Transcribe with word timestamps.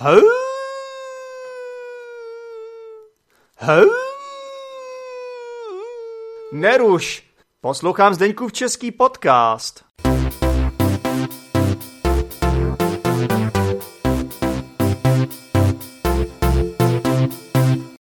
Hau! 0.00 0.20
Hau! 3.56 3.86
Neruš! 6.52 7.22
Poslouchám 7.60 8.14
Zdeňkův 8.14 8.52
český 8.52 8.90
podcast. 8.90 9.84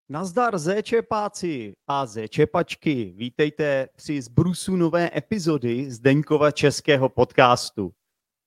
Nazdar 0.09 0.59
zéčepáci 0.59 1.73
a 1.89 2.07
zéčepačky, 2.07 3.13
vítejte 3.17 3.89
při 3.97 4.23
zbrusu 4.23 4.77
nové 4.77 5.11
epizody 5.17 5.91
Zdeňkova 5.91 6.51
českého 6.51 7.09
podcastu. 7.09 7.93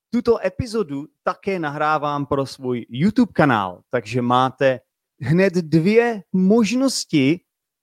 Tuto 0.10 0.46
epizodu 0.46 1.08
také 1.24 1.60
nahrávám 1.60 2.26
pro 2.26 2.46
svůj 2.46 2.86
YouTube 2.90 3.34
kanál, 3.34 3.82
takže 3.90 4.22
máte 4.22 4.80
hned 5.22 5.54
dvě 5.54 6.24
možnosti, 6.34 7.40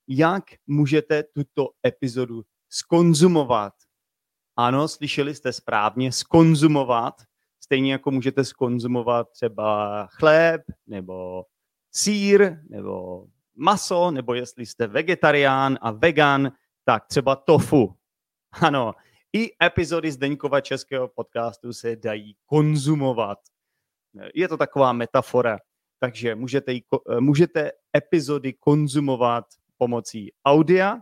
jak 0.08 0.44
můžete 0.66 1.22
tuto 1.22 1.68
epizodu 1.86 2.42
skonzumovat. 2.68 3.72
Ano, 4.56 4.88
slyšeli 4.88 5.34
jste 5.34 5.52
správně, 5.52 6.12
skonzumovat, 6.12 7.14
stejně 7.60 7.92
jako 7.92 8.10
můžete 8.10 8.44
skonzumovat 8.44 9.30
třeba 9.30 10.06
chléb, 10.06 10.62
nebo 10.86 11.44
sír, 11.94 12.58
nebo 12.68 13.24
maso, 13.56 14.10
nebo 14.10 14.34
jestli 14.34 14.66
jste 14.66 14.86
vegetarián 14.86 15.78
a 15.80 15.90
vegan, 15.90 16.52
tak 16.84 17.06
třeba 17.06 17.36
tofu. 17.36 17.96
Ano, 18.52 18.92
i 19.36 19.50
epizody 19.62 20.12
Zdeňkova 20.12 20.60
českého 20.60 21.08
podcastu 21.08 21.72
se 21.72 21.96
dají 21.96 22.36
konzumovat. 22.46 23.38
Je 24.34 24.48
to 24.48 24.56
taková 24.56 24.92
metafora, 24.92 25.58
takže 26.00 26.34
můžete, 26.34 26.72
jí, 26.72 26.82
můžete 27.20 27.72
epizody 27.96 28.52
konzumovat 28.52 29.44
pomocí 29.78 30.32
audia, 30.44 30.98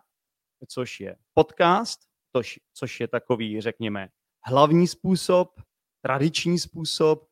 což 0.69 1.01
je 1.01 1.17
podcast, 1.35 2.01
což, 2.37 2.59
což 2.75 3.01
je 3.01 3.09
takový, 3.09 3.61
řekněme, 3.61 4.09
hlavní 4.45 4.87
způsob, 4.87 5.61
tradiční 6.03 6.59
způsob, 6.59 7.27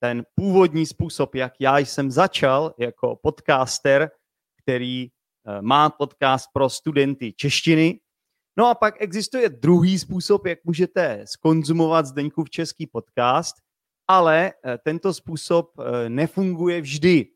ten 0.00 0.24
původní 0.34 0.86
způsob, 0.86 1.34
jak 1.34 1.52
já 1.60 1.78
jsem 1.78 2.10
začal 2.10 2.74
jako 2.78 3.16
podcaster, 3.16 4.10
který 4.62 5.04
eh, 5.04 5.62
má 5.62 5.90
podcast 5.90 6.48
pro 6.52 6.70
studenty 6.70 7.32
češtiny, 7.32 8.00
No 8.58 8.66
a 8.66 8.74
pak 8.74 8.94
existuje 9.02 9.48
druhý 9.48 9.98
způsob, 9.98 10.46
jak 10.46 10.58
můžete 10.64 11.24
skonzumovat 11.24 12.06
Zdeňkův 12.06 12.50
český 12.50 12.86
podcast, 12.86 13.56
ale 14.08 14.52
eh, 14.52 14.78
tento 14.84 15.14
způsob 15.14 15.70
eh, 15.78 16.08
nefunguje 16.08 16.80
vždy. 16.80 17.26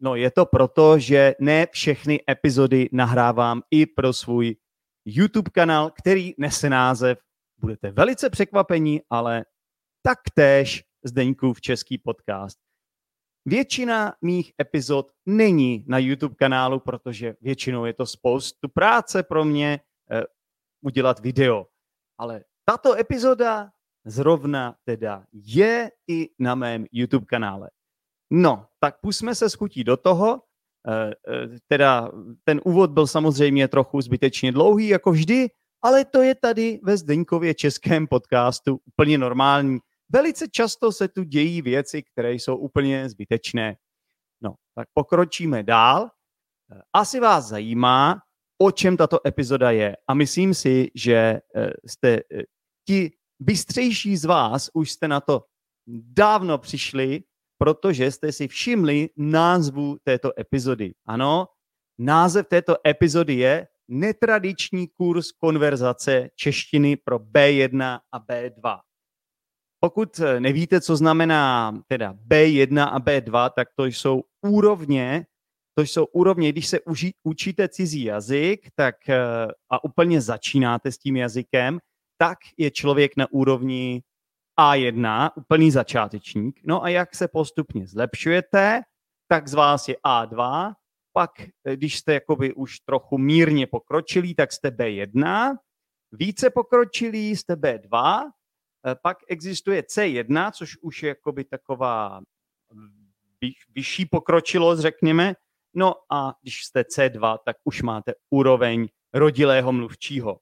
No 0.00 0.14
je 0.14 0.30
to 0.30 0.46
proto, 0.46 0.98
že 0.98 1.34
ne 1.40 1.66
všechny 1.72 2.20
epizody 2.30 2.88
nahrávám 2.92 3.62
i 3.70 3.86
pro 3.86 4.12
svůj 4.12 4.56
YouTube 5.04 5.50
kanál, 5.50 5.90
který 5.90 6.34
nese 6.38 6.70
název, 6.70 7.18
budete 7.58 7.90
velice 7.90 8.30
překvapení, 8.30 9.00
ale 9.10 9.44
taktéž 10.02 10.84
Zdeňkův 11.04 11.60
český 11.60 11.98
podcast. 11.98 12.58
Většina 13.44 14.14
mých 14.22 14.52
epizod 14.60 15.12
není 15.26 15.84
na 15.88 15.98
YouTube 15.98 16.34
kanálu, 16.34 16.80
protože 16.80 17.34
většinou 17.40 17.84
je 17.84 17.92
to 17.92 18.06
spoustu 18.06 18.68
práce 18.68 19.22
pro 19.22 19.44
mě, 19.44 19.80
udělat 20.82 21.20
video. 21.20 21.66
Ale 22.18 22.44
tato 22.64 22.94
epizoda 22.94 23.70
zrovna 24.04 24.76
teda 24.84 25.24
je 25.32 25.90
i 26.08 26.30
na 26.38 26.54
mém 26.54 26.86
YouTube 26.92 27.26
kanále. 27.26 27.70
No, 28.30 28.66
tak 28.78 29.00
pusme 29.00 29.34
se 29.34 29.50
schutí 29.50 29.84
do 29.84 29.96
toho. 29.96 30.42
Eh, 30.88 31.10
eh, 31.10 31.58
teda 31.66 32.10
ten 32.44 32.60
úvod 32.64 32.90
byl 32.90 33.06
samozřejmě 33.06 33.68
trochu 33.68 34.00
zbytečně 34.00 34.52
dlouhý, 34.52 34.88
jako 34.88 35.10
vždy, 35.12 35.48
ale 35.82 36.04
to 36.04 36.22
je 36.22 36.34
tady 36.34 36.80
ve 36.82 36.96
Zdeňkově 36.96 37.54
českém 37.54 38.06
podcastu 38.06 38.80
úplně 38.84 39.18
normální. 39.18 39.78
Velice 40.08 40.48
často 40.48 40.92
se 40.92 41.08
tu 41.08 41.22
dějí 41.22 41.62
věci, 41.62 42.02
které 42.02 42.32
jsou 42.32 42.56
úplně 42.56 43.08
zbytečné. 43.08 43.76
No, 44.42 44.54
tak 44.74 44.88
pokročíme 44.94 45.62
dál. 45.62 46.10
Asi 46.92 47.20
vás 47.20 47.46
zajímá, 47.46 48.20
o 48.58 48.70
čem 48.70 48.96
tato 48.96 49.26
epizoda 49.26 49.70
je. 49.70 49.96
A 50.08 50.14
myslím 50.14 50.54
si, 50.54 50.90
že 50.94 51.14
eh, 51.14 51.40
jste 51.86 52.08
eh, 52.14 52.42
ti 52.86 53.10
bystřejší 53.40 54.16
z 54.16 54.24
vás 54.24 54.70
už 54.74 54.90
jste 54.90 55.08
na 55.08 55.20
to 55.20 55.44
dávno 56.16 56.58
přišli, 56.58 57.22
protože 57.58 58.10
jste 58.10 58.32
si 58.32 58.48
všimli 58.48 59.08
názvu 59.16 59.96
této 60.04 60.40
epizody. 60.40 60.94
Ano, 61.06 61.48
název 61.98 62.46
této 62.46 62.76
epizody 62.86 63.34
je 63.34 63.66
Netradiční 63.88 64.88
kurz 64.88 65.32
konverzace 65.32 66.28
češtiny 66.34 66.96
pro 66.96 67.18
B1 67.18 68.00
a 68.12 68.20
B2. 68.20 68.78
Pokud 69.80 70.20
eh, 70.20 70.40
nevíte, 70.40 70.80
co 70.80 70.96
znamená 70.96 71.72
teda 71.86 72.14
B1 72.14 72.88
a 72.92 73.00
B2, 73.00 73.50
tak 73.56 73.68
to 73.76 73.84
jsou 73.84 74.22
úrovně 74.42 75.26
to 75.78 75.82
jsou 75.82 76.04
úrovně, 76.04 76.52
když 76.52 76.66
se 76.66 76.80
uží, 76.80 77.14
učíte 77.22 77.68
cizí 77.68 78.04
jazyk 78.04 78.70
tak, 78.74 79.08
eh, 79.08 79.18
a 79.70 79.84
úplně 79.84 80.20
začínáte 80.20 80.92
s 80.92 80.98
tím 80.98 81.16
jazykem, 81.16 81.78
tak 82.18 82.38
je 82.56 82.70
člověk 82.70 83.16
na 83.16 83.26
úrovni 83.32 84.02
A1, 84.60 85.30
úplný 85.36 85.70
začátečník. 85.70 86.60
No 86.64 86.84
a 86.84 86.88
jak 86.88 87.14
se 87.14 87.28
postupně 87.28 87.86
zlepšujete, 87.86 88.80
tak 89.28 89.48
z 89.48 89.54
vás 89.54 89.88
je 89.88 89.96
A2, 90.04 90.72
pak, 91.12 91.30
eh, 91.40 91.76
když 91.76 91.98
jste 91.98 92.14
jakoby 92.14 92.54
už 92.54 92.80
trochu 92.80 93.18
mírně 93.18 93.66
pokročilí, 93.66 94.34
tak 94.34 94.52
jste 94.52 94.70
B1, 94.70 95.56
více 96.12 96.50
pokročilí 96.50 97.36
jste 97.36 97.56
B2, 97.56 98.22
eh, 98.86 98.94
pak 99.02 99.18
existuje 99.28 99.82
C1, 99.82 100.50
což 100.50 100.76
už 100.82 101.02
je 101.02 101.08
jakoby 101.08 101.44
taková 101.44 102.20
vyšší 103.74 104.06
pokročilost, 104.06 104.82
řekněme, 104.82 105.34
No 105.78 105.94
a 106.12 106.34
když 106.42 106.64
jste 106.64 106.82
C2, 106.82 107.38
tak 107.44 107.56
už 107.64 107.82
máte 107.82 108.12
úroveň 108.30 108.88
rodilého 109.14 109.72
mluvčího. 109.72 110.38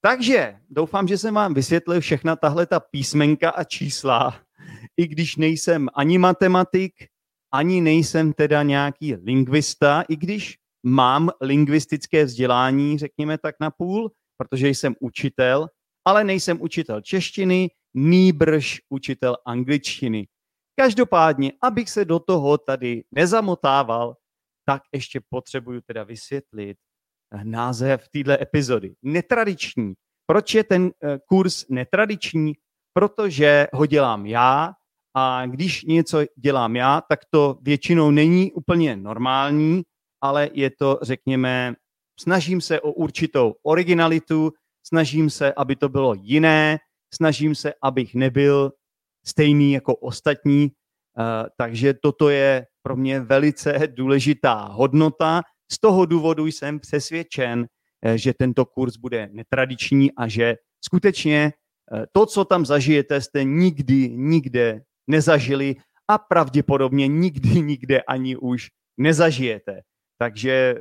Takže 0.00 0.56
doufám, 0.70 1.08
že 1.08 1.18
jsem 1.18 1.34
vám 1.34 1.54
vysvětlil 1.54 2.00
všechna 2.00 2.36
tahle 2.36 2.66
ta 2.66 2.80
písmenka 2.80 3.50
a 3.50 3.64
čísla, 3.64 4.40
i 4.96 5.06
když 5.06 5.36
nejsem 5.36 5.88
ani 5.94 6.18
matematik, 6.18 6.92
ani 7.52 7.80
nejsem 7.80 8.32
teda 8.32 8.62
nějaký 8.62 9.14
lingvista, 9.14 10.02
i 10.08 10.16
když 10.16 10.58
mám 10.82 11.30
lingvistické 11.40 12.24
vzdělání, 12.24 12.98
řekněme 12.98 13.38
tak 13.38 13.54
na 13.60 13.70
půl, 13.70 14.12
protože 14.36 14.68
jsem 14.68 14.94
učitel, 15.00 15.68
ale 16.04 16.24
nejsem 16.24 16.62
učitel 16.62 17.00
češtiny, 17.00 17.70
nýbrž 17.94 18.80
učitel 18.88 19.36
angličtiny. 19.46 20.28
Každopádně, 20.80 21.52
abych 21.62 21.90
se 21.90 22.04
do 22.04 22.18
toho 22.18 22.58
tady 22.58 23.04
nezamotával, 23.10 24.16
tak 24.68 24.82
ještě 24.92 25.20
potřebuju 25.28 25.80
teda 25.80 26.04
vysvětlit 26.04 26.76
eh, 27.34 27.44
název 27.44 28.08
téhle 28.08 28.38
epizody. 28.40 28.94
Netradiční. 29.02 29.94
Proč 30.26 30.54
je 30.54 30.64
ten 30.64 30.90
eh, 31.02 31.18
kurz 31.28 31.64
netradiční? 31.68 32.52
Protože 32.92 33.66
ho 33.72 33.86
dělám 33.86 34.26
já 34.26 34.72
a 35.14 35.46
když 35.46 35.84
něco 35.84 36.18
dělám 36.36 36.76
já, 36.76 37.00
tak 37.00 37.20
to 37.30 37.58
většinou 37.62 38.10
není 38.10 38.52
úplně 38.52 38.96
normální, 38.96 39.82
ale 40.20 40.50
je 40.52 40.70
to, 40.70 40.98
řekněme, 41.02 41.74
snažím 42.20 42.60
se 42.60 42.80
o 42.80 42.92
určitou 42.92 43.54
originalitu, 43.62 44.52
snažím 44.86 45.30
se, 45.30 45.52
aby 45.52 45.76
to 45.76 45.88
bylo 45.88 46.14
jiné, 46.14 46.78
snažím 47.14 47.54
se, 47.54 47.72
abych 47.82 48.14
nebyl 48.14 48.72
stejný 49.26 49.72
jako 49.72 49.96
ostatní, 49.96 50.72
takže 51.56 51.94
toto 51.94 52.30
je 52.30 52.66
pro 52.82 52.96
mě 52.96 53.20
velice 53.20 53.78
důležitá 53.86 54.54
hodnota. 54.54 55.42
Z 55.72 55.80
toho 55.80 56.06
důvodu 56.06 56.46
jsem 56.46 56.80
přesvědčen, 56.80 57.66
eh, 58.02 58.18
že 58.18 58.34
tento 58.34 58.64
kurz 58.64 58.96
bude 58.96 59.28
netradiční 59.32 60.12
a 60.12 60.28
že 60.28 60.56
skutečně 60.84 61.52
eh, 61.92 62.06
to, 62.12 62.26
co 62.26 62.44
tam 62.44 62.66
zažijete, 62.66 63.20
jste 63.20 63.44
nikdy, 63.44 64.08
nikde 64.08 64.80
nezažili 65.06 65.76
a 66.08 66.18
pravděpodobně 66.18 67.08
nikdy, 67.08 67.48
nikde 67.62 68.02
ani 68.02 68.36
už 68.36 68.68
nezažijete. 68.96 69.80
Takže 70.18 70.74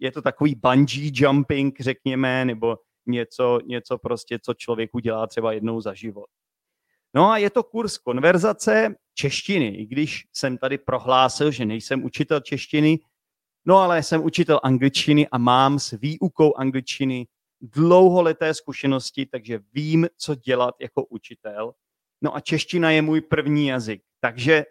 je 0.00 0.12
to 0.12 0.22
takový 0.22 0.54
bungee 0.54 1.10
jumping, 1.14 1.80
řekněme, 1.80 2.44
nebo 2.44 2.76
něco, 3.06 3.58
něco 3.66 3.98
prostě, 3.98 4.38
co 4.42 4.54
člověk 4.54 4.90
udělá 4.94 5.26
třeba 5.26 5.52
jednou 5.52 5.80
za 5.80 5.94
život. 5.94 6.26
No 7.14 7.30
a 7.30 7.38
je 7.38 7.50
to 7.50 7.62
kurz 7.62 7.98
konverzace 7.98 8.94
češtiny, 9.14 9.68
i 9.68 9.86
když 9.86 10.24
jsem 10.32 10.58
tady 10.58 10.78
prohlásil, 10.78 11.50
že 11.50 11.64
nejsem 11.64 12.04
učitel 12.04 12.40
češtiny, 12.40 12.98
no 13.64 13.76
ale 13.76 14.02
jsem 14.02 14.24
učitel 14.24 14.60
angličtiny 14.62 15.28
a 15.28 15.38
mám 15.38 15.78
s 15.78 15.90
výukou 15.90 16.54
angličtiny 16.54 17.26
dlouholeté 17.60 18.54
zkušenosti, 18.54 19.26
takže 19.26 19.60
vím, 19.72 20.06
co 20.16 20.34
dělat 20.34 20.74
jako 20.80 21.04
učitel. 21.04 21.74
No 22.22 22.36
a 22.36 22.40
čeština 22.40 22.90
je 22.90 23.02
můj 23.02 23.20
první 23.20 23.66
jazyk, 23.66 24.02
takže 24.20 24.64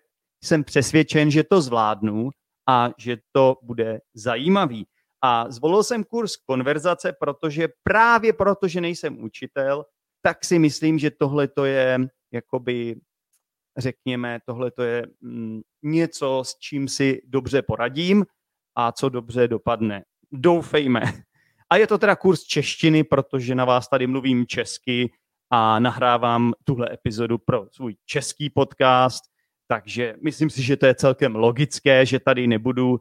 jsem 0.44 0.64
přesvědčen, 0.64 1.32
že 1.32 1.44
to 1.44 1.62
zvládnu 1.62 2.30
a 2.68 2.90
že 2.98 3.18
to 3.32 3.58
bude 3.62 4.02
zajímavý. 4.14 4.88
A 5.22 5.52
zvolil 5.52 5.84
jsem 5.84 6.04
kurz 6.04 6.36
konverzace, 6.36 7.14
protože 7.20 7.68
právě 7.84 8.34
proto, 8.34 8.68
že 8.68 8.82
nejsem 8.82 9.24
učitel, 9.24 9.86
tak 10.22 10.46
si 10.46 10.60
myslím, 10.60 11.00
že 11.00 11.12
tohle 11.12 11.48
to 11.48 11.66
je 11.66 12.00
jakoby, 12.32 12.96
řekněme, 13.78 14.40
tohle 14.46 14.72
to 14.72 14.84
je 14.84 15.06
mm, 15.22 15.62
něco, 15.84 16.44
s 16.46 16.56
čím 16.60 16.88
si 16.88 17.22
dobře 17.26 17.62
poradím 17.62 18.26
a 18.76 18.92
co 18.92 19.10
dobře 19.10 19.48
dopadne. 19.48 20.04
Doufejme. 20.32 21.02
A 21.70 21.78
je 21.78 21.88
to 21.88 21.98
teda 21.98 22.16
kurz 22.16 22.44
češtiny, 22.44 23.04
protože 23.04 23.56
na 23.56 23.66
vás 23.66 23.88
tady 23.88 24.08
mluvím 24.08 24.48
česky 24.48 25.12
a 25.50 25.80
nahrávám 25.80 26.54
tuhle 26.64 26.94
epizodu 26.94 27.38
pro 27.38 27.68
svůj 27.72 27.96
český 28.06 28.50
podcast, 28.50 29.24
takže 29.68 30.16
myslím 30.24 30.50
si, 30.50 30.64
že 30.64 30.78
to 30.78 30.86
je 30.86 30.96
celkem 30.96 31.36
logické, 31.36 32.06
že 32.06 32.20
tady 32.20 32.48
nebudu 32.48 32.92
uh, 32.92 32.98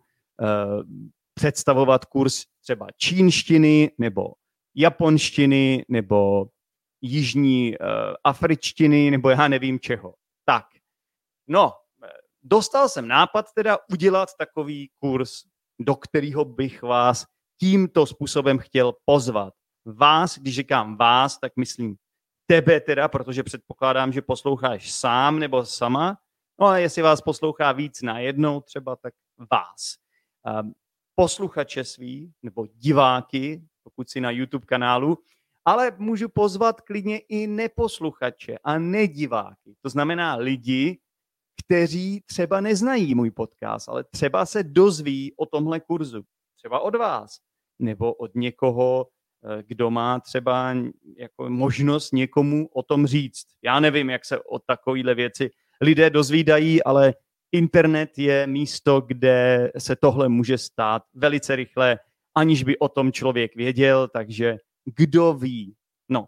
představovat 1.34 2.04
kurz 2.04 2.44
třeba 2.60 2.86
čínštiny 2.96 3.90
nebo 3.98 4.32
japonštiny 4.76 5.84
nebo 5.88 6.46
jižní 7.00 7.78
uh, 7.78 7.86
afričtiny 8.24 9.10
nebo 9.10 9.30
já 9.30 9.48
nevím 9.48 9.80
čeho. 9.80 10.14
Tak, 10.44 10.66
no, 11.48 11.72
dostal 12.42 12.88
jsem 12.88 13.08
nápad 13.08 13.46
teda 13.54 13.78
udělat 13.90 14.28
takový 14.38 14.90
kurz, 14.98 15.42
do 15.80 15.94
kterého 15.94 16.44
bych 16.44 16.82
vás 16.82 17.26
tímto 17.60 18.06
způsobem 18.06 18.58
chtěl 18.58 18.92
pozvat. 19.04 19.54
Vás, 19.84 20.38
když 20.38 20.54
říkám 20.56 20.96
vás, 20.96 21.38
tak 21.38 21.52
myslím 21.56 21.96
tebe 22.46 22.80
teda, 22.80 23.08
protože 23.08 23.42
předpokládám, 23.42 24.12
že 24.12 24.22
posloucháš 24.22 24.92
sám 24.92 25.38
nebo 25.38 25.64
sama. 25.66 26.18
No 26.60 26.66
a 26.66 26.78
jestli 26.78 27.02
vás 27.02 27.20
poslouchá 27.20 27.72
víc 27.72 28.02
na 28.02 28.18
jednou 28.18 28.60
třeba, 28.60 28.96
tak 28.96 29.14
vás. 29.50 29.96
Um, 30.62 30.74
posluchače 31.14 31.84
svý 31.84 32.32
nebo 32.42 32.66
diváky, 32.66 33.62
pokud 33.82 34.10
si 34.10 34.20
na 34.20 34.30
YouTube 34.30 34.66
kanálu, 34.66 35.18
ale 35.64 35.92
můžu 35.98 36.28
pozvat 36.28 36.80
klidně 36.80 37.18
i 37.18 37.46
neposluchače 37.46 38.58
a 38.64 38.78
nediváky. 38.78 39.74
To 39.82 39.88
znamená 39.88 40.36
lidi, 40.36 40.98
kteří 41.64 42.22
třeba 42.26 42.60
neznají 42.60 43.14
můj 43.14 43.30
podcast, 43.30 43.88
ale 43.88 44.04
třeba 44.04 44.46
se 44.46 44.62
dozví 44.62 45.32
o 45.36 45.46
tomhle 45.46 45.80
kurzu. 45.80 46.22
Třeba 46.56 46.80
od 46.80 46.94
vás, 46.96 47.38
nebo 47.78 48.14
od 48.14 48.34
někoho, 48.34 49.06
eh, 49.44 49.62
kdo 49.66 49.90
má 49.90 50.20
třeba 50.20 50.74
jako 51.18 51.50
možnost 51.50 52.12
někomu 52.12 52.68
o 52.72 52.82
tom 52.82 53.06
říct. 53.06 53.46
Já 53.62 53.80
nevím, 53.80 54.10
jak 54.10 54.24
se 54.24 54.38
o 54.38 54.58
takovéhle 54.58 55.14
věci 55.14 55.50
lidé 55.80 56.10
dozvídají, 56.10 56.82
ale 56.82 57.14
internet 57.52 58.18
je 58.18 58.46
místo, 58.46 59.00
kde 59.00 59.70
se 59.78 59.96
tohle 59.96 60.28
může 60.28 60.58
stát 60.58 61.02
velice 61.14 61.56
rychle, 61.56 61.98
aniž 62.34 62.64
by 62.64 62.78
o 62.78 62.88
tom 62.88 63.12
člověk 63.12 63.56
věděl, 63.56 64.08
takže 64.08 64.58
kdo 64.84 65.34
ví. 65.34 65.74
No, 66.08 66.26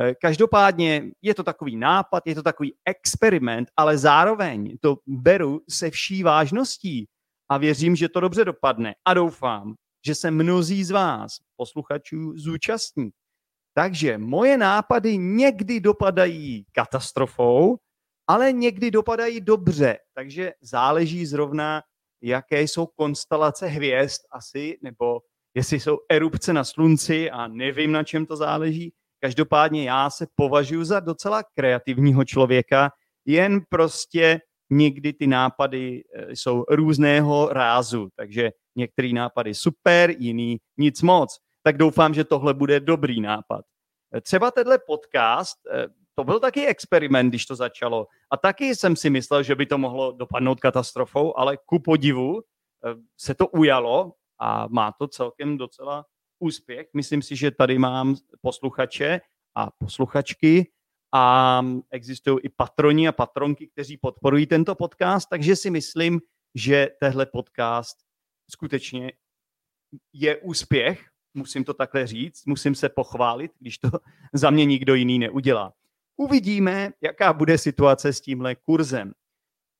eh, 0.00 0.14
každopádně 0.14 1.10
je 1.22 1.34
to 1.34 1.42
takový 1.42 1.76
nápad, 1.76 2.22
je 2.26 2.34
to 2.34 2.42
takový 2.42 2.74
experiment, 2.84 3.68
ale 3.76 3.98
zároveň 3.98 4.76
to 4.80 4.96
beru 5.06 5.60
se 5.70 5.90
vší 5.90 6.22
vážností 6.22 7.08
a 7.48 7.58
věřím, 7.58 7.96
že 7.96 8.08
to 8.08 8.20
dobře 8.20 8.44
dopadne 8.44 8.94
a 9.04 9.14
doufám, 9.14 9.74
že 10.06 10.14
se 10.14 10.30
mnozí 10.30 10.84
z 10.84 10.90
vás, 10.90 11.36
posluchačů, 11.56 12.38
zúčastní. 12.38 13.10
Takže 13.74 14.18
moje 14.18 14.58
nápady 14.58 15.18
někdy 15.18 15.80
dopadají 15.80 16.64
katastrofou, 16.72 17.76
ale 18.26 18.52
někdy 18.52 18.90
dopadají 18.90 19.40
dobře. 19.40 19.98
Takže 20.14 20.52
záleží 20.60 21.26
zrovna, 21.26 21.82
jaké 22.22 22.62
jsou 22.62 22.86
konstelace 22.86 23.66
hvězd 23.66 24.20
asi, 24.30 24.78
nebo 24.82 25.20
jestli 25.54 25.80
jsou 25.80 25.98
erupce 26.08 26.52
na 26.52 26.64
slunci 26.64 27.30
a 27.30 27.48
nevím, 27.48 27.92
na 27.92 28.04
čem 28.04 28.26
to 28.26 28.36
záleží. 28.36 28.92
Každopádně 29.20 29.84
já 29.84 30.10
se 30.10 30.26
považuji 30.34 30.84
za 30.84 31.00
docela 31.00 31.42
kreativního 31.54 32.24
člověka, 32.24 32.90
jen 33.26 33.60
prostě 33.68 34.40
někdy 34.70 35.12
ty 35.12 35.26
nápady 35.26 36.02
eh, 36.14 36.36
jsou 36.36 36.64
různého 36.68 37.48
rázu, 37.52 38.08
takže 38.16 38.50
některý 38.76 39.12
nápady 39.12 39.54
super, 39.54 40.10
jiný 40.18 40.58
nic 40.78 41.02
moc. 41.02 41.38
Tak 41.62 41.76
doufám, 41.76 42.14
že 42.14 42.24
tohle 42.24 42.54
bude 42.54 42.80
dobrý 42.80 43.20
nápad. 43.20 43.64
Eh, 44.14 44.20
třeba 44.20 44.50
tenhle 44.50 44.78
podcast, 44.86 45.56
eh, 45.70 45.86
to 46.14 46.24
byl 46.24 46.40
taky 46.40 46.66
experiment, 46.66 47.28
když 47.28 47.46
to 47.46 47.56
začalo. 47.56 48.06
A 48.30 48.36
taky 48.36 48.76
jsem 48.76 48.96
si 48.96 49.10
myslel, 49.10 49.42
že 49.42 49.54
by 49.54 49.66
to 49.66 49.78
mohlo 49.78 50.12
dopadnout 50.12 50.60
katastrofou, 50.60 51.38
ale 51.38 51.56
ku 51.66 51.78
podivu 51.78 52.42
se 53.16 53.34
to 53.34 53.48
ujalo 53.48 54.12
a 54.38 54.66
má 54.68 54.92
to 54.92 55.08
celkem 55.08 55.58
docela 55.58 56.04
úspěch. 56.38 56.86
Myslím 56.94 57.22
si, 57.22 57.36
že 57.36 57.50
tady 57.50 57.78
mám 57.78 58.16
posluchače 58.40 59.20
a 59.54 59.70
posluchačky 59.70 60.70
a 61.14 61.62
existují 61.90 62.38
i 62.42 62.48
patroni 62.48 63.08
a 63.08 63.12
patronky, 63.12 63.68
kteří 63.68 63.96
podporují 63.96 64.46
tento 64.46 64.74
podcast, 64.74 65.28
takže 65.28 65.56
si 65.56 65.70
myslím, 65.70 66.20
že 66.54 66.88
tehle 67.00 67.26
podcast 67.26 67.96
skutečně 68.50 69.12
je 70.12 70.36
úspěch, 70.36 71.04
musím 71.34 71.64
to 71.64 71.74
takhle 71.74 72.06
říct, 72.06 72.46
musím 72.46 72.74
se 72.74 72.88
pochválit, 72.88 73.52
když 73.58 73.78
to 73.78 73.90
za 74.32 74.50
mě 74.50 74.64
nikdo 74.64 74.94
jiný 74.94 75.18
neudělá. 75.18 75.72
Uvidíme, 76.16 76.90
jaká 77.00 77.32
bude 77.32 77.58
situace 77.58 78.12
s 78.12 78.20
tímhle 78.20 78.54
kurzem. 78.54 79.12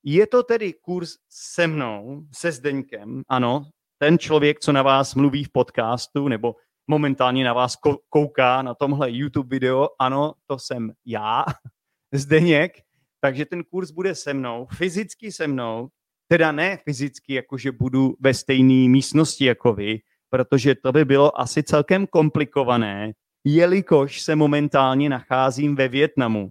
Je 0.04 0.26
to 0.26 0.42
tedy 0.42 0.72
kurz 0.72 1.16
se 1.28 1.66
mnou, 1.66 2.26
se 2.34 2.52
Zdeňkem, 2.52 3.22
ano, 3.28 3.70
ten 4.02 4.18
člověk, 4.18 4.60
co 4.60 4.72
na 4.72 4.82
vás 4.82 5.14
mluví 5.14 5.44
v 5.44 5.52
podcastu, 5.52 6.28
nebo 6.28 6.56
momentálně 6.86 7.44
na 7.44 7.52
vás 7.52 7.76
kouká 8.08 8.62
na 8.62 8.74
tomhle 8.74 9.10
YouTube 9.10 9.56
video, 9.56 9.88
ano, 9.98 10.32
to 10.46 10.58
jsem 10.58 10.92
já, 11.06 11.44
Zdeněk, 12.14 12.72
takže 13.20 13.46
ten 13.46 13.64
kurz 13.64 13.90
bude 13.90 14.14
se 14.14 14.34
mnou, 14.34 14.66
fyzicky 14.76 15.32
se 15.32 15.46
mnou, 15.46 15.88
teda 16.28 16.52
ne 16.52 16.78
fyzicky, 16.84 17.34
jakože 17.34 17.72
budu 17.72 18.14
ve 18.20 18.34
stejné 18.34 18.88
místnosti 18.88 19.44
jako 19.44 19.72
vy, 19.72 20.00
protože 20.30 20.74
to 20.74 20.92
by 20.92 21.04
bylo 21.04 21.40
asi 21.40 21.62
celkem 21.62 22.06
komplikované, 22.06 23.12
jelikož 23.44 24.20
se 24.20 24.36
momentálně 24.36 25.08
nacházím 25.08 25.76
ve 25.76 25.88
Větnamu. 25.88 26.50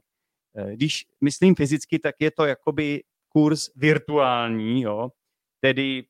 Eh, 0.58 0.76
když 0.76 1.06
myslím 1.22 1.56
fyzicky, 1.56 2.00
tak 2.00 2.16
je 2.20 2.32
to 2.32 2.46
jakoby 2.46 3.04
kurz 3.30 3.70
virtuální, 3.76 4.82
jo? 4.82 5.10
tedy 5.62 6.04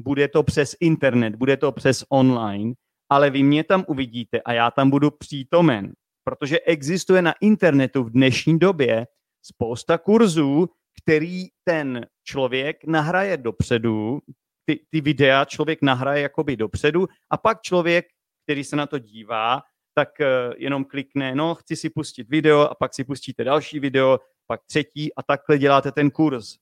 bude 0.00 0.28
to 0.28 0.42
přes 0.42 0.76
internet, 0.80 1.34
bude 1.34 1.56
to 1.56 1.72
přes 1.72 2.04
online, 2.08 2.74
ale 3.08 3.30
vy 3.30 3.42
mě 3.42 3.64
tam 3.64 3.84
uvidíte 3.88 4.40
a 4.40 4.52
já 4.52 4.70
tam 4.70 4.90
budu 4.90 5.10
přítomen, 5.10 5.92
protože 6.24 6.60
existuje 6.60 7.22
na 7.22 7.34
internetu 7.40 8.04
v 8.04 8.10
dnešní 8.10 8.58
době 8.58 9.06
spousta 9.42 9.98
kurzů, 9.98 10.68
který 11.02 11.46
ten 11.64 12.06
člověk 12.24 12.84
nahraje 12.84 13.36
dopředu, 13.36 14.20
ty, 14.64 14.80
ty 14.90 15.00
videa 15.00 15.44
člověk 15.44 15.82
nahraje 15.82 16.22
jakoby 16.22 16.56
dopředu 16.56 17.06
a 17.30 17.36
pak 17.36 17.62
člověk, 17.62 18.06
který 18.44 18.64
se 18.64 18.76
na 18.76 18.86
to 18.86 18.98
dívá, 18.98 19.62
tak 19.94 20.08
uh, 20.20 20.54
jenom 20.56 20.84
klikne, 20.84 21.34
no, 21.34 21.54
chci 21.54 21.76
si 21.76 21.90
pustit 21.90 22.28
video 22.28 22.60
a 22.60 22.74
pak 22.74 22.94
si 22.94 23.04
pustíte 23.04 23.44
další 23.44 23.80
video, 23.80 24.18
pak 24.46 24.60
třetí 24.66 25.14
a 25.14 25.22
takhle 25.22 25.58
děláte 25.58 25.92
ten 25.92 26.10
kurz. 26.10 26.56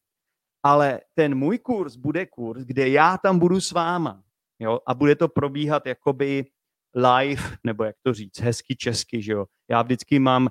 Ale 0.62 1.00
ten 1.14 1.34
můj 1.34 1.58
kurz 1.58 1.96
bude 1.96 2.26
kurz, 2.26 2.62
kde 2.62 2.88
já 2.88 3.18
tam 3.18 3.38
budu 3.38 3.60
s 3.60 3.72
váma. 3.72 4.22
Jo? 4.58 4.80
A 4.86 4.94
bude 4.94 5.16
to 5.16 5.28
probíhat 5.28 5.86
jakoby 5.86 6.46
live, 6.94 7.42
nebo 7.64 7.84
jak 7.84 7.96
to 8.02 8.14
říct, 8.14 8.40
hezky 8.40 8.76
česky, 8.76 9.22
že 9.22 9.32
jo. 9.32 9.46
Já 9.70 9.82
vždycky 9.82 10.18
mám 10.18 10.48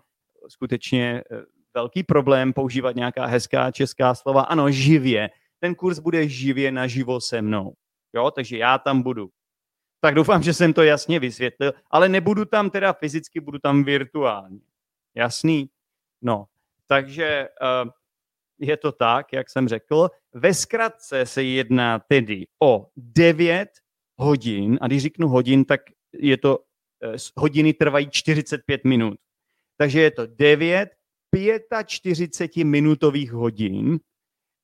skutečně 0.48 1.24
eh, 1.32 1.42
velký 1.74 2.04
problém 2.04 2.54
používat 2.54 2.96
nějaká 2.96 3.26
hezká 3.26 3.72
česká 3.72 4.16
slova. 4.16 4.42
Ano, 4.42 4.72
živě. 4.72 5.30
Ten 5.60 5.76
kurz 5.76 6.00
bude 6.00 6.30
živě 6.30 6.72
naživo 6.72 7.22
se 7.22 7.42
mnou. 7.42 7.74
Jo, 8.14 8.32
takže 8.32 8.58
já 8.58 8.78
tam 8.78 9.02
budu. 9.02 9.30
Tak 10.00 10.16
doufám, 10.16 10.44
že 10.44 10.54
jsem 10.54 10.74
to 10.74 10.84
jasně 10.84 11.20
vysvětlil, 11.20 11.74
ale 11.92 12.10
nebudu 12.10 12.46
tam 12.46 12.70
teda 12.70 12.94
fyzicky, 12.94 13.40
budu 13.40 13.60
tam 13.60 13.84
virtuálně. 13.84 14.60
Jasný? 15.16 15.70
No, 16.22 16.46
takže 16.88 17.50
uh, 17.62 17.92
je 18.60 18.78
to 18.78 18.92
tak, 18.92 19.34
jak 19.34 19.50
jsem 19.50 19.68
řekl. 19.68 20.10
Ve 20.34 20.54
zkratce 20.54 21.26
se 21.26 21.44
jedná 21.44 22.00
tedy 22.00 22.48
o 22.64 22.88
9 22.98 23.70
hodin, 24.20 24.78
a 24.82 24.88
když 24.88 25.02
řeknu 25.02 25.28
hodin, 25.28 25.66
tak 25.66 25.82
je 26.14 26.38
to, 26.38 26.60
eh, 27.04 27.18
hodiny 27.38 27.74
trvají 27.74 28.10
45 28.12 28.84
minut. 28.84 29.20
Takže 29.78 30.02
je 30.02 30.12
to 30.12 30.26
9 30.26 30.90
45 31.86 32.64
minutových 32.64 33.32
hodin. 33.32 34.00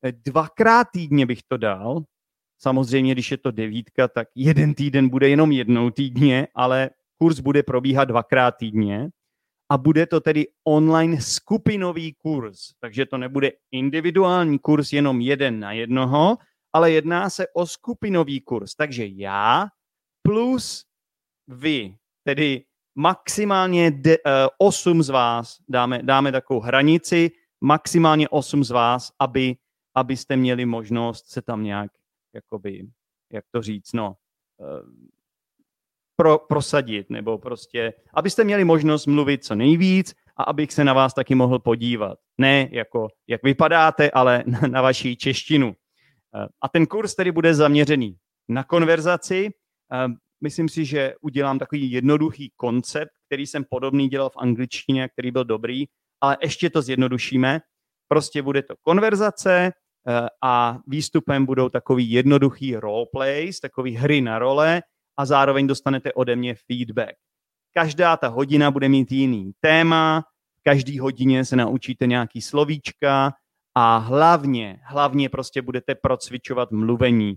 Eh, 0.05 0.11
dvakrát 0.11 0.87
týdně 0.93 1.25
bych 1.25 1.43
to 1.47 1.57
dal. 1.57 2.03
Samozřejmě, 2.57 3.11
když 3.11 3.31
je 3.31 3.37
to 3.37 3.51
devítka, 3.51 4.07
tak 4.07 4.27
jeden 4.35 4.73
týden 4.73 5.09
bude 5.09 5.29
jenom 5.29 5.51
jednou 5.51 5.89
týdně, 5.89 6.47
ale 6.55 6.89
kurz 7.17 7.39
bude 7.39 7.63
probíhat 7.63 8.05
dvakrát 8.05 8.51
týdně. 8.51 9.09
A 9.69 9.77
bude 9.77 10.05
to 10.05 10.21
tedy 10.21 10.47
online 10.63 11.21
skupinový 11.21 12.13
kurz. 12.13 12.73
Takže 12.79 13.05
to 13.05 13.17
nebude 13.17 13.51
individuální 13.71 14.59
kurz 14.59 14.93
jenom 14.93 15.21
jeden 15.21 15.59
na 15.59 15.71
jednoho, 15.71 16.37
ale 16.73 16.91
jedná 16.91 17.29
se 17.29 17.47
o 17.53 17.65
skupinový 17.65 18.41
kurz. 18.41 18.75
Takže 18.75 19.05
já 19.05 19.67
plus 20.21 20.85
vy, 21.47 21.95
tedy 22.23 22.65
maximálně 22.95 23.91
de, 23.91 24.17
uh, 24.17 24.23
eh, 24.25 24.47
8 24.57 25.03
z 25.03 25.09
vás, 25.09 25.57
dáme, 25.69 26.03
dáme 26.03 26.31
takovou 26.31 26.59
hranici, 26.59 27.31
maximálně 27.61 28.29
8 28.29 28.63
z 28.63 28.71
vás, 28.71 29.11
aby, 29.19 29.55
abyste 29.95 30.35
měli 30.35 30.65
možnost 30.65 31.29
se 31.29 31.41
tam 31.41 31.63
nějak, 31.63 31.91
jakoby, 32.33 32.87
jak 33.33 33.45
to 33.51 33.61
říct, 33.61 33.93
no, 33.93 34.15
uh, 34.57 34.89
pro, 36.15 36.39
prosadit, 36.39 37.09
nebo 37.09 37.37
prostě, 37.37 37.93
abyste 38.13 38.43
měli 38.43 38.63
možnost 38.63 39.05
mluvit 39.05 39.45
co 39.45 39.55
nejvíc 39.55 40.13
a 40.37 40.43
abych 40.43 40.73
se 40.73 40.83
na 40.83 40.93
vás 40.93 41.13
taky 41.13 41.35
mohl 41.35 41.59
podívat. 41.59 42.17
Ne 42.37 42.69
jako, 42.71 43.07
jak 43.27 43.43
vypadáte, 43.43 44.11
ale 44.11 44.43
na, 44.47 44.59
na 44.59 44.81
vaší 44.81 45.15
češtinu. 45.15 45.75
Eh, 46.35 46.47
a 46.61 46.69
ten 46.69 46.85
kurz 46.85 47.15
tedy 47.15 47.31
bude 47.31 47.53
zaměřený 47.53 48.15
na 48.49 48.63
konverzaci. 48.63 49.49
Eh, 49.93 50.07
myslím 50.41 50.69
si, 50.69 50.85
že 50.85 51.13
udělám 51.21 51.59
takový 51.59 51.91
jednoduchý 51.91 52.51
koncept, 52.55 53.11
který 53.27 53.47
jsem 53.47 53.63
podobný 53.69 54.07
dělal 54.07 54.29
v 54.29 54.37
angličtině, 54.37 55.09
který 55.09 55.31
byl 55.31 55.45
dobrý, 55.45 55.85
ale 56.21 56.37
ještě 56.41 56.69
to 56.69 56.81
zjednodušíme. 56.81 57.59
Prostě 58.07 58.41
bude 58.41 58.63
to 58.63 58.75
konverzace 58.81 59.71
eh, 60.07 60.27
a 60.43 60.79
výstupem 60.87 61.45
budou 61.45 61.69
takový 61.69 62.11
jednoduchý 62.11 62.75
roleplays, 62.75 63.59
takový 63.59 63.91
hry 63.95 64.21
na 64.21 64.39
role, 64.39 64.81
a 65.17 65.25
zároveň 65.25 65.67
dostanete 65.67 66.13
ode 66.13 66.35
mě 66.35 66.55
feedback. 66.55 67.15
Každá 67.73 68.17
ta 68.17 68.27
hodina 68.27 68.71
bude 68.71 68.89
mít 68.89 69.11
jiný 69.11 69.51
téma, 69.59 70.23
každý 70.63 70.99
hodině 70.99 71.45
se 71.45 71.55
naučíte 71.55 72.07
nějaký 72.07 72.41
slovíčka 72.41 73.33
a 73.75 73.97
hlavně, 73.97 74.79
hlavně 74.83 75.29
prostě 75.29 75.61
budete 75.61 75.95
procvičovat 75.95 76.71
mluvení. 76.71 77.35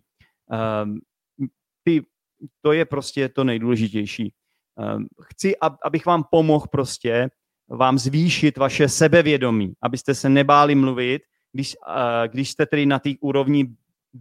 Ty, 1.85 2.03
to 2.61 2.73
je 2.73 2.85
prostě 2.85 3.29
to 3.29 3.45
nejdůležitější. 3.45 4.33
Um, 4.97 5.07
chci, 5.23 5.57
abych 5.85 6.07
vám 6.07 6.25
pomohl 6.31 6.67
prostě 6.73 7.31
vám 7.69 7.99
zvýšit 7.99 8.59
vaše 8.59 8.89
sebevědomí, 8.89 9.73
abyste 9.83 10.15
se 10.15 10.29
nebáli 10.29 10.75
mluvit, 10.75 11.23
když, 11.53 11.77
uh, 11.89 12.29
když 12.29 12.51
jste 12.51 12.67
tedy 12.67 12.87
na 12.87 12.99
té 12.99 13.11
úrovni 13.21 13.67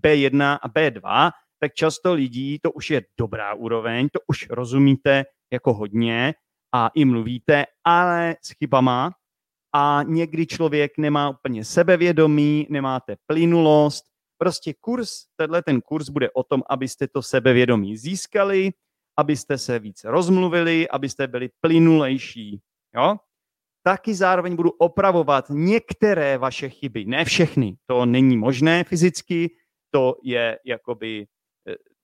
B1 0.04 0.60
a 0.62 0.70
B2, 0.70 1.32
tak 1.60 1.74
často 1.74 2.14
lidí, 2.14 2.60
to 2.60 2.72
už 2.72 2.90
je 2.90 3.02
dobrá 3.20 3.54
úroveň, 3.54 4.10
to 4.14 4.20
už 4.28 4.50
rozumíte 4.50 5.24
jako 5.54 5.74
hodně 5.74 6.34
a 6.74 6.90
i 6.96 7.06
mluvíte, 7.06 7.66
ale 7.84 8.36
s 8.42 8.52
chybama 8.58 9.12
a 9.76 10.04
někdy 10.04 10.46
člověk 10.46 10.98
nemá 10.98 11.30
úplně 11.30 11.66
sebevědomí, 11.66 12.68
nemáte 12.70 13.16
plynulost. 13.28 14.06
Prostě 14.38 14.74
kurz, 14.80 15.10
tenhle 15.36 15.64
ten 15.64 15.82
kurz 15.82 16.10
bude 16.10 16.32
o 16.32 16.44
tom, 16.44 16.64
abyste 16.70 17.08
to 17.08 17.22
sebevědomí 17.22 17.98
získali, 17.98 18.72
abyste 19.18 19.58
se 19.58 19.80
více 19.80 20.12
rozmluvili, 20.12 20.90
abyste 20.90 21.28
byli 21.28 21.50
plynulejší. 21.62 22.62
Jo? 22.96 23.16
Taky 23.84 24.14
zároveň 24.14 24.56
budu 24.56 24.70
opravovat 24.70 25.46
některé 25.50 26.38
vaše 26.38 26.70
chyby, 26.70 27.06
ne 27.06 27.26
všechny. 27.26 27.78
To 27.86 28.06
není 28.06 28.38
možné 28.38 28.84
fyzicky, 28.84 29.50
to 29.92 30.16
je 30.24 30.60
jakoby 30.66 31.28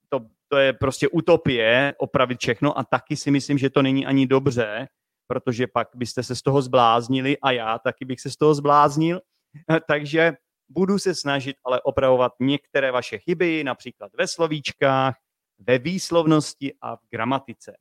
to, 0.10 0.20
to 0.48 0.58
je 0.58 0.74
prostě 0.74 1.08
utopie 1.08 1.94
opravit 1.98 2.40
všechno 2.40 2.78
a 2.78 2.84
taky 2.84 3.18
si 3.18 3.32
myslím, 3.32 3.58
že 3.58 3.70
to 3.70 3.82
není 3.82 4.06
ani 4.06 4.28
dobře, 4.28 4.88
protože 5.28 5.68
pak 5.68 5.88
byste 5.96 6.24
se 6.24 6.36
z 6.36 6.42
toho 6.42 6.62
zbláznili 6.62 7.38
a 7.40 7.52
já 7.52 7.80
taky 7.80 8.06
bych 8.06 8.22
se 8.22 8.30
z 8.30 8.38
toho 8.38 8.56
zbláznil. 8.56 9.22
Takže 9.88 10.34
budu 10.70 11.00
se 11.00 11.16
snažit 11.16 11.56
ale 11.66 11.82
opravovat 11.82 12.32
některé 12.40 12.92
vaše 12.92 13.18
chyby, 13.18 13.64
například 13.64 14.12
ve 14.18 14.28
slovíčkách, 14.28 15.16
ve 15.60 15.78
výslovnosti 15.78 16.74
a 16.82 16.96
v 16.96 17.00
gramatice. 17.12 17.78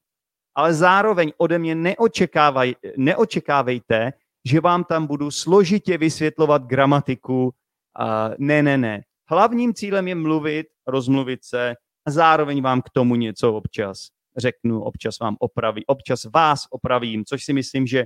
Ale 0.55 0.75
zároveň 0.75 1.33
ode 1.39 1.59
mě 1.59 1.75
neočekávaj, 1.75 2.75
neočekávejte, 2.97 4.13
že 4.45 4.61
vám 4.61 4.85
tam 4.85 5.07
budu 5.07 5.31
složitě 5.31 5.99
vysvětlovat 5.99 6.63
gramatiku. 6.63 7.45
Uh, 7.45 8.35
ne, 8.39 8.63
ne, 8.63 8.79
ne. 8.79 9.03
Hlavním 9.31 9.75
cílem 9.75 10.09
je 10.09 10.15
mluvit, 10.15 10.67
rozmluvit 10.87 11.45
se 11.45 11.75
a 12.07 12.11
zároveň 12.11 12.63
vám 12.63 12.83
k 12.83 12.91
tomu 12.91 13.17
něco 13.17 13.55
občas 13.55 14.09
řeknu, 14.37 14.83
občas 14.83 15.19
vám 15.19 15.37
opraví, 15.41 15.87
občas 15.87 16.25
vás 16.25 16.67
opravím, 16.71 17.25
což 17.25 17.45
si 17.45 17.53
myslím, 17.53 17.87
že 17.87 18.05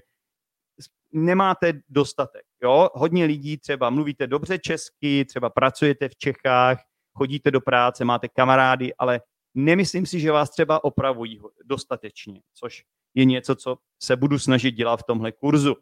nemáte 1.12 1.73
dostatek. 1.88 2.43
Jo? 2.62 2.88
Hodně 2.95 3.25
lidí 3.25 3.59
třeba 3.59 3.90
mluvíte 3.90 4.26
dobře 4.26 4.59
česky, 4.59 5.25
třeba 5.25 5.50
pracujete 5.50 6.09
v 6.09 6.16
Čechách, 6.16 6.78
chodíte 7.12 7.50
do 7.50 7.61
práce, 7.61 8.04
máte 8.04 8.28
kamarády, 8.28 8.95
ale 8.95 9.21
nemyslím 9.54 10.07
si, 10.07 10.21
že 10.21 10.33
vás 10.33 10.50
třeba 10.50 10.85
opravují 10.85 11.40
dostatečně, 11.64 12.40
což 12.54 12.85
je 13.14 13.25
něco, 13.25 13.54
co 13.54 13.78
se 14.02 14.16
budu 14.16 14.38
snažit 14.38 14.73
dělat 14.73 14.97
v 14.97 15.07
tomhle 15.07 15.33
kurzu. 15.33 15.76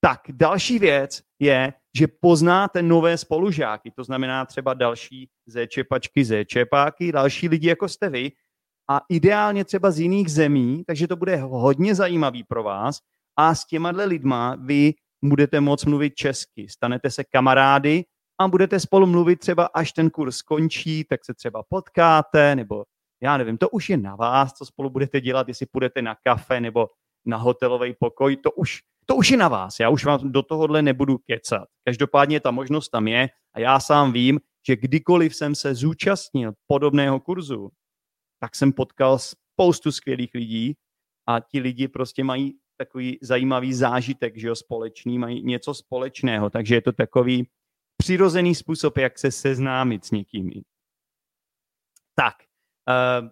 Tak 0.00 0.20
další 0.28 0.78
věc 0.78 1.22
je, 1.38 1.72
že 1.98 2.06
poznáte 2.20 2.82
nové 2.82 3.18
spolužáky, 3.18 3.90
to 3.90 4.04
znamená 4.04 4.44
třeba 4.44 4.74
další 4.74 5.30
zéčepačky, 5.46 6.24
zéčepáky, 6.24 7.12
další 7.12 7.48
lidi, 7.48 7.68
jako 7.68 7.88
jste 7.88 8.10
vy, 8.10 8.32
a 8.90 9.00
ideálně 9.08 9.64
třeba 9.64 9.90
z 9.90 9.98
jiných 9.98 10.30
zemí, 10.30 10.84
takže 10.86 11.08
to 11.08 11.16
bude 11.16 11.36
hodně 11.36 11.94
zajímavý 11.94 12.44
pro 12.44 12.62
vás. 12.62 12.98
A 13.36 13.54
s 13.54 13.66
těma 13.66 13.90
lidma 13.90 14.56
vy 14.60 14.94
budete 15.24 15.60
moct 15.60 15.84
mluvit 15.84 16.14
česky, 16.14 16.68
stanete 16.68 17.10
se 17.10 17.24
kamarády 17.24 18.04
a 18.40 18.48
budete 18.48 18.80
spolu 18.80 19.06
mluvit 19.06 19.40
třeba 19.40 19.66
až 19.66 19.92
ten 19.92 20.10
kurz 20.10 20.36
skončí, 20.36 21.04
tak 21.04 21.24
se 21.24 21.34
třeba 21.34 21.62
potkáte, 21.68 22.56
nebo 22.56 22.84
já 23.22 23.36
nevím, 23.36 23.58
to 23.58 23.68
už 23.68 23.90
je 23.90 23.96
na 23.96 24.16
vás, 24.16 24.52
co 24.52 24.66
spolu 24.66 24.90
budete 24.90 25.20
dělat, 25.20 25.48
jestli 25.48 25.66
půjdete 25.66 26.02
na 26.02 26.16
kafe 26.24 26.60
nebo 26.60 26.88
na 27.26 27.36
hotelový 27.36 27.94
pokoj, 28.00 28.36
to 28.36 28.50
už 28.50 28.80
to 29.10 29.16
už 29.16 29.30
je 29.30 29.36
na 29.36 29.48
vás, 29.48 29.80
já 29.80 29.88
už 29.88 30.04
vám 30.04 30.32
do 30.32 30.42
tohohle 30.42 30.82
nebudu 30.82 31.18
kecat. 31.18 31.68
Každopádně 31.84 32.40
ta 32.40 32.50
možnost 32.50 32.88
tam 32.88 33.08
je 33.08 33.28
a 33.54 33.60
já 33.60 33.80
sám 33.80 34.12
vím, 34.12 34.40
že 34.66 34.76
kdykoliv 34.76 35.36
jsem 35.36 35.54
se 35.54 35.74
zúčastnil 35.74 36.52
podobného 36.66 37.20
kurzu, 37.20 37.70
tak 38.40 38.56
jsem 38.56 38.72
potkal 38.72 39.18
spoustu 39.18 39.92
skvělých 39.92 40.30
lidí 40.34 40.76
a 41.26 41.40
ti 41.40 41.60
lidi 41.60 41.88
prostě 41.88 42.24
mají 42.24 42.58
takový 42.76 43.18
zajímavý 43.22 43.74
zážitek, 43.74 44.36
že 44.36 44.48
jo, 44.48 44.54
společný, 44.54 45.18
mají 45.18 45.42
něco 45.42 45.74
společného, 45.74 46.50
takže 46.50 46.74
je 46.74 46.82
to 46.82 46.92
takový 46.92 47.48
přirozený 47.96 48.54
způsob, 48.54 48.98
jak 48.98 49.18
se 49.18 49.30
seznámit 49.30 50.04
s 50.04 50.10
někým. 50.10 50.50
Tak, 52.14 52.34
uh, 52.88 53.28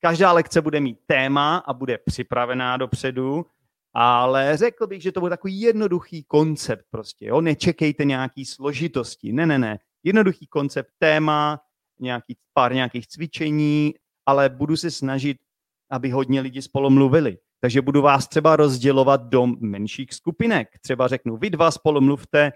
každá 0.00 0.32
lekce 0.32 0.60
bude 0.62 0.80
mít 0.80 0.98
téma 1.06 1.56
a 1.56 1.72
bude 1.72 1.98
připravená 1.98 2.76
dopředu 2.76 3.46
ale 3.94 4.56
řekl 4.56 4.86
bych, 4.86 5.02
že 5.02 5.12
to 5.12 5.20
byl 5.20 5.28
takový 5.28 5.60
jednoduchý 5.60 6.24
koncept 6.24 6.84
prostě, 6.90 7.26
jo? 7.26 7.40
nečekejte 7.40 8.04
nějaký 8.04 8.44
složitosti, 8.44 9.32
ne, 9.32 9.46
ne, 9.46 9.58
ne, 9.58 9.78
jednoduchý 10.04 10.46
koncept, 10.46 10.90
téma, 10.98 11.60
nějaký, 12.00 12.36
pár 12.52 12.74
nějakých 12.74 13.06
cvičení, 13.06 13.94
ale 14.26 14.48
budu 14.48 14.76
se 14.76 14.90
snažit, 14.90 15.36
aby 15.90 16.10
hodně 16.10 16.40
lidi 16.40 16.62
spolu 16.62 16.90
mluvili. 16.90 17.38
Takže 17.60 17.82
budu 17.82 18.02
vás 18.02 18.28
třeba 18.28 18.56
rozdělovat 18.56 19.22
do 19.22 19.46
menších 19.46 20.14
skupinek. 20.14 20.68
Třeba 20.80 21.08
řeknu, 21.08 21.36
vy 21.36 21.50
dva 21.50 21.70
spolu 21.70 22.00
mluvte 22.00 22.52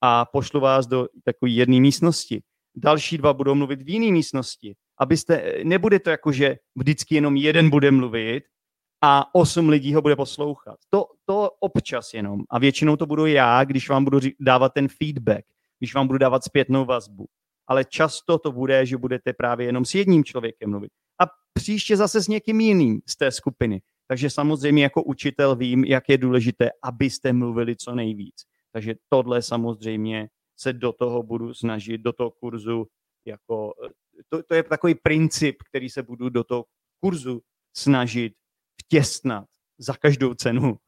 a 0.00 0.24
pošlu 0.24 0.60
vás 0.60 0.86
do 0.86 1.08
takové 1.24 1.50
jedné 1.50 1.80
místnosti. 1.80 2.42
Další 2.76 3.18
dva 3.18 3.32
budou 3.32 3.54
mluvit 3.54 3.82
v 3.82 3.88
jiné 3.88 4.12
místnosti. 4.12 4.74
Abyste, 5.00 5.54
nebude 5.64 5.98
to 5.98 6.10
jako, 6.10 6.32
že 6.32 6.56
vždycky 6.76 7.14
jenom 7.14 7.36
jeden 7.36 7.70
bude 7.70 7.90
mluvit, 7.90 8.44
a 9.00 9.34
osm 9.34 9.68
lidí 9.68 9.94
ho 9.94 10.02
bude 10.02 10.16
poslouchat. 10.16 10.78
To, 10.88 11.06
to 11.24 11.50
občas 11.60 12.14
jenom. 12.14 12.40
A 12.50 12.58
většinou 12.58 12.96
to 12.96 13.06
budu 13.06 13.26
já, 13.26 13.64
když 13.64 13.88
vám 13.88 14.04
budu 14.04 14.20
dávat 14.40 14.72
ten 14.74 14.88
feedback, 14.88 15.44
když 15.78 15.94
vám 15.94 16.06
budu 16.06 16.18
dávat 16.18 16.44
zpětnou 16.44 16.84
vazbu. 16.84 17.26
Ale 17.66 17.84
často 17.84 18.38
to 18.38 18.52
bude, 18.52 18.86
že 18.86 18.96
budete 18.96 19.32
právě 19.32 19.66
jenom 19.66 19.84
s 19.84 19.94
jedním 19.94 20.24
člověkem 20.24 20.70
mluvit. 20.70 20.90
A 21.22 21.24
příště 21.52 21.96
zase 21.96 22.22
s 22.22 22.28
někým 22.28 22.60
jiným 22.60 23.00
z 23.06 23.16
té 23.16 23.30
skupiny. 23.30 23.82
Takže 24.06 24.30
samozřejmě 24.30 24.82
jako 24.82 25.02
učitel 25.02 25.56
vím, 25.56 25.84
jak 25.84 26.08
je 26.08 26.18
důležité, 26.18 26.70
abyste 26.82 27.32
mluvili 27.32 27.76
co 27.76 27.94
nejvíc. 27.94 28.34
Takže 28.72 28.94
tohle 29.08 29.42
samozřejmě 29.42 30.28
se 30.56 30.72
do 30.72 30.92
toho 30.92 31.22
budu 31.22 31.54
snažit, 31.54 31.98
do 31.98 32.12
toho 32.12 32.30
kurzu, 32.30 32.86
jako, 33.24 33.74
to, 34.28 34.42
to 34.42 34.54
je 34.54 34.62
takový 34.62 34.94
princip, 34.94 35.56
který 35.68 35.90
se 35.90 36.02
budu 36.02 36.28
do 36.28 36.44
toho 36.44 36.64
kurzu 37.00 37.40
snažit 37.76 38.32
vtěsnat 38.80 39.46
za 39.78 39.94
každou 39.94 40.34
cenu. 40.34 40.78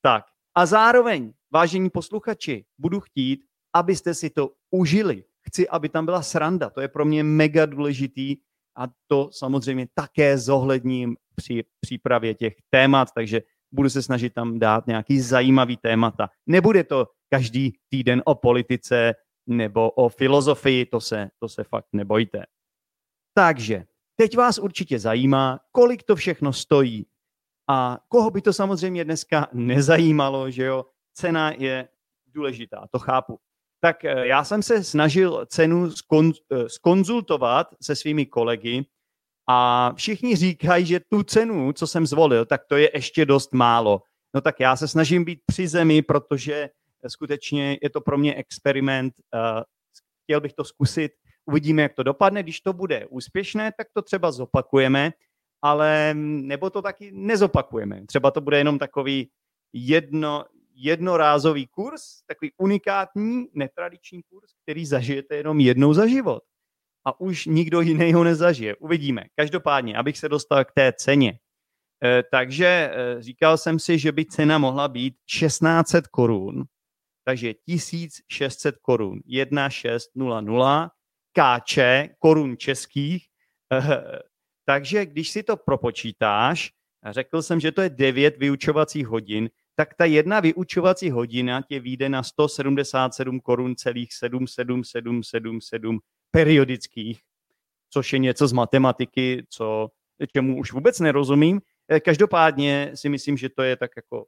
Tak 0.00 0.24
a 0.54 0.66
zároveň, 0.66 1.32
vážení 1.50 1.90
posluchači, 1.90 2.64
budu 2.78 3.00
chtít, 3.00 3.44
abyste 3.72 4.14
si 4.14 4.30
to 4.30 4.50
užili. 4.70 5.24
Chci, 5.40 5.68
aby 5.68 5.88
tam 5.88 6.04
byla 6.04 6.22
sranda. 6.22 6.70
To 6.70 6.80
je 6.80 6.88
pro 6.88 7.04
mě 7.04 7.24
mega 7.24 7.66
důležitý 7.66 8.36
a 8.76 8.88
to 9.06 9.30
samozřejmě 9.32 9.88
také 9.94 10.38
zohledním 10.38 11.16
při 11.34 11.64
přípravě 11.80 12.34
těch 12.34 12.54
témat, 12.70 13.08
takže 13.14 13.42
budu 13.72 13.90
se 13.90 14.02
snažit 14.02 14.34
tam 14.34 14.58
dát 14.58 14.86
nějaký 14.86 15.20
zajímavý 15.20 15.76
témata. 15.76 16.30
Nebude 16.46 16.84
to 16.84 17.08
každý 17.28 17.72
týden 17.88 18.22
o 18.24 18.34
politice 18.34 19.14
nebo 19.46 19.90
o 19.90 20.08
filozofii, 20.08 20.86
to 20.86 21.00
se, 21.00 21.30
to 21.38 21.48
se 21.48 21.64
fakt 21.64 21.88
nebojte. 21.92 22.44
Takže 23.34 23.84
teď 24.16 24.36
vás 24.36 24.58
určitě 24.58 24.98
zajímá, 24.98 25.60
kolik 25.72 26.02
to 26.02 26.16
všechno 26.16 26.52
stojí. 26.52 27.06
A 27.68 27.98
koho 28.08 28.30
by 28.30 28.42
to 28.42 28.52
samozřejmě 28.52 29.04
dneska 29.04 29.48
nezajímalo, 29.52 30.50
že 30.50 30.64
jo, 30.64 30.84
cena 31.14 31.50
je 31.50 31.88
důležitá, 32.26 32.86
to 32.90 32.98
chápu. 32.98 33.38
Tak 33.80 34.04
eh, 34.04 34.26
já 34.26 34.44
jsem 34.44 34.62
se 34.62 34.84
snažil 34.84 35.46
cenu 35.46 35.90
eh, 35.90 36.68
skonzultovat 36.68 37.66
se 37.82 37.96
svými 37.96 38.26
kolegy 38.26 38.86
a 39.48 39.92
všichni 39.96 40.36
říkají, 40.36 40.86
že 40.86 41.00
tu 41.00 41.22
cenu, 41.22 41.72
co 41.72 41.86
jsem 41.86 42.06
zvolil, 42.06 42.44
tak 42.46 42.60
to 42.68 42.76
je 42.76 42.90
ještě 42.94 43.26
dost 43.26 43.54
málo. 43.54 44.02
No 44.34 44.40
tak 44.40 44.60
já 44.60 44.76
se 44.76 44.88
snažím 44.88 45.24
být 45.24 45.40
při 45.46 45.68
zemi, 45.68 46.02
protože 46.02 46.70
skutečně 47.08 47.78
je 47.82 47.90
to 47.90 48.00
pro 48.00 48.18
mě 48.18 48.34
experiment. 48.34 49.14
Eh, 49.34 49.62
chtěl 50.24 50.40
bych 50.40 50.52
to 50.52 50.64
zkusit, 50.64 51.12
uvidíme, 51.46 51.82
jak 51.82 51.94
to 51.94 52.02
dopadne. 52.02 52.42
Když 52.42 52.60
to 52.60 52.72
bude 52.72 53.06
úspěšné, 53.06 53.72
tak 53.78 53.86
to 53.94 54.02
třeba 54.02 54.32
zopakujeme, 54.32 55.12
ale 55.62 56.14
nebo 56.14 56.70
to 56.70 56.82
taky 56.82 57.10
nezopakujeme. 57.14 58.06
Třeba 58.06 58.30
to 58.30 58.40
bude 58.40 58.58
jenom 58.58 58.78
takový 58.78 59.30
jedno, 59.72 60.44
jednorázový 60.74 61.66
kurz, 61.66 62.02
takový 62.26 62.52
unikátní, 62.56 63.46
netradiční 63.54 64.22
kurz, 64.22 64.50
který 64.62 64.86
zažijete 64.86 65.36
jenom 65.36 65.60
jednou 65.60 65.94
za 65.94 66.06
život. 66.06 66.42
A 67.04 67.20
už 67.20 67.46
nikdo 67.46 67.80
jiný 67.80 68.12
ho 68.12 68.24
nezažije. 68.24 68.76
Uvidíme. 68.76 69.24
Každopádně, 69.36 69.96
abych 69.96 70.18
se 70.18 70.28
dostal 70.28 70.64
k 70.64 70.72
té 70.72 70.92
ceně. 70.92 71.38
E, 72.04 72.22
takže 72.30 72.66
e, 72.66 73.22
říkal 73.22 73.58
jsem 73.58 73.78
si, 73.78 73.98
že 73.98 74.12
by 74.12 74.24
cena 74.24 74.58
mohla 74.58 74.88
být 74.88 75.14
1600 75.26 76.06
korun, 76.06 76.64
takže 77.24 77.54
1600 77.54 78.76
korun, 78.78 79.20
1600 79.20 80.10
káče 81.32 82.08
korun 82.18 82.56
českých. 82.56 83.26
Takže 84.64 85.06
když 85.06 85.30
si 85.30 85.42
to 85.42 85.56
propočítáš, 85.56 86.72
řekl 87.10 87.42
jsem, 87.42 87.60
že 87.60 87.72
to 87.72 87.82
je 87.82 87.90
9 87.90 88.36
vyučovacích 88.36 89.06
hodin, 89.06 89.50
tak 89.74 89.94
ta 89.94 90.04
jedna 90.04 90.40
vyučovací 90.40 91.10
hodina 91.10 91.62
tě 91.62 91.80
vyjde 91.80 92.08
na 92.08 92.22
177 92.22 93.40
korun 93.40 93.76
celých 93.76 94.14
77777 94.14 96.00
periodických, 96.30 97.20
což 97.90 98.12
je 98.12 98.18
něco 98.18 98.48
z 98.48 98.52
matematiky, 98.52 99.46
co, 99.50 99.88
čemu 100.32 100.58
už 100.58 100.72
vůbec 100.72 101.00
nerozumím. 101.00 101.60
Eh, 101.88 102.00
každopádně 102.00 102.90
si 102.94 103.08
myslím, 103.08 103.36
že 103.36 103.48
to 103.48 103.62
je 103.62 103.76
tak 103.76 103.90
jako 103.96 104.26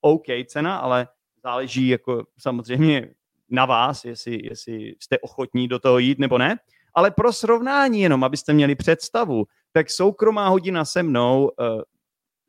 OK 0.00 0.26
cena, 0.46 0.76
ale 0.76 1.08
záleží 1.42 1.88
jako 1.88 2.24
samozřejmě 2.38 3.14
na 3.50 3.66
vás, 3.66 4.04
jestli, 4.04 4.46
jestli 4.46 4.94
jste 5.00 5.18
ochotní 5.18 5.68
do 5.68 5.78
toho 5.78 5.98
jít 5.98 6.18
nebo 6.18 6.38
ne. 6.38 6.58
Ale 6.94 7.10
pro 7.10 7.32
srovnání 7.32 8.00
jenom, 8.00 8.24
abyste 8.24 8.52
měli 8.52 8.74
představu, 8.74 9.44
tak 9.72 9.90
soukromá 9.90 10.48
hodina 10.48 10.84
se 10.84 11.02
mnou 11.02 11.44
uh, 11.44 11.82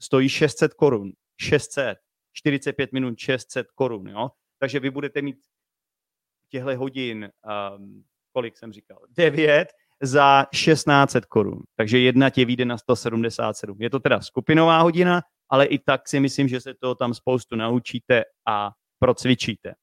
stojí 0.01 0.29
600 0.29 0.74
korun. 0.74 1.12
600. 1.41 1.98
45 2.34 2.93
minut 2.93 3.19
600 3.19 3.67
korun, 3.75 4.08
jo? 4.08 4.29
Takže 4.60 4.79
vy 4.79 4.89
budete 4.89 5.22
mít 5.22 5.38
těchto 6.50 6.77
hodin, 6.77 7.29
um, 7.77 8.03
kolik 8.31 8.58
jsem 8.58 8.74
říkal, 8.74 9.00
9 9.10 9.67
za 10.01 10.46
1600 10.51 11.25
korun. 11.25 11.63
Takže 11.75 12.00
jedna 12.00 12.29
tě 12.29 12.46
vyjde 12.46 12.65
na 12.65 12.77
177. 12.77 13.81
Je 13.81 13.89
to 13.89 14.00
teda 14.00 14.22
skupinová 14.22 14.81
hodina, 14.81 15.22
ale 15.50 15.65
i 15.65 15.79
tak 15.79 16.08
si 16.08 16.19
myslím, 16.19 16.48
že 16.48 16.62
se 16.62 16.74
to 16.74 16.96
tam 16.96 17.13
spoustu 17.13 17.55
naučíte 17.55 18.24
a 18.48 18.72
procvičíte. 19.00 19.74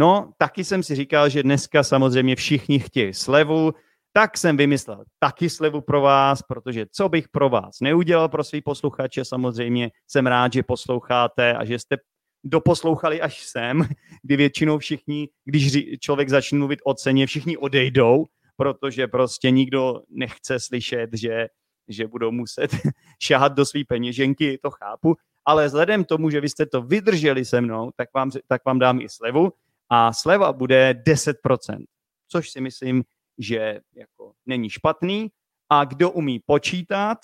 No, 0.00 0.32
taky 0.38 0.64
jsem 0.64 0.82
si 0.82 0.94
říkal, 0.94 1.28
že 1.28 1.42
dneska 1.42 1.82
samozřejmě 1.82 2.36
všichni 2.36 2.78
chtějí 2.78 3.14
slevu, 3.14 3.72
tak 4.12 4.38
jsem 4.38 4.56
vymyslel 4.56 5.04
taky 5.18 5.50
slevu 5.50 5.80
pro 5.80 6.00
vás, 6.00 6.42
protože 6.42 6.86
co 6.92 7.08
bych 7.08 7.28
pro 7.28 7.48
vás 7.48 7.80
neudělal 7.80 8.28
pro 8.28 8.44
svý 8.44 8.62
posluchače, 8.62 9.24
samozřejmě 9.24 9.90
jsem 10.06 10.26
rád, 10.26 10.52
že 10.52 10.62
posloucháte 10.62 11.54
a 11.54 11.64
že 11.64 11.78
jste 11.78 11.96
doposlouchali 12.44 13.20
až 13.20 13.44
sem, 13.44 13.88
kdy 14.22 14.36
většinou 14.36 14.78
všichni, 14.78 15.28
když 15.44 15.72
člověk 16.00 16.28
začne 16.28 16.58
mluvit 16.58 16.80
o 16.84 16.94
ceně, 16.94 17.26
všichni 17.26 17.56
odejdou, 17.56 18.26
protože 18.56 19.08
prostě 19.08 19.50
nikdo 19.50 20.00
nechce 20.08 20.60
slyšet, 20.60 21.10
že, 21.12 21.48
že 21.88 22.06
budou 22.06 22.30
muset 22.30 22.70
šahat 23.22 23.52
do 23.52 23.66
své 23.66 23.80
peněženky, 23.88 24.58
to 24.62 24.70
chápu, 24.70 25.16
ale 25.44 25.66
vzhledem 25.66 26.04
tomu, 26.04 26.30
že 26.30 26.40
vy 26.40 26.48
jste 26.48 26.66
to 26.66 26.82
vydrželi 26.82 27.44
se 27.44 27.60
mnou, 27.60 27.90
tak 27.96 28.08
vám, 28.14 28.30
tak 28.48 28.64
vám 28.64 28.78
dám 28.78 29.00
i 29.00 29.08
slevu 29.08 29.52
a 29.90 30.12
sleva 30.12 30.52
bude 30.52 30.94
10%, 31.06 31.84
což 32.28 32.50
si 32.50 32.60
myslím, 32.60 33.04
že 33.38 33.80
jako 33.94 34.32
není 34.46 34.70
špatný. 34.70 35.28
A 35.72 35.84
kdo 35.84 36.10
umí 36.10 36.40
počítat, 36.46 37.18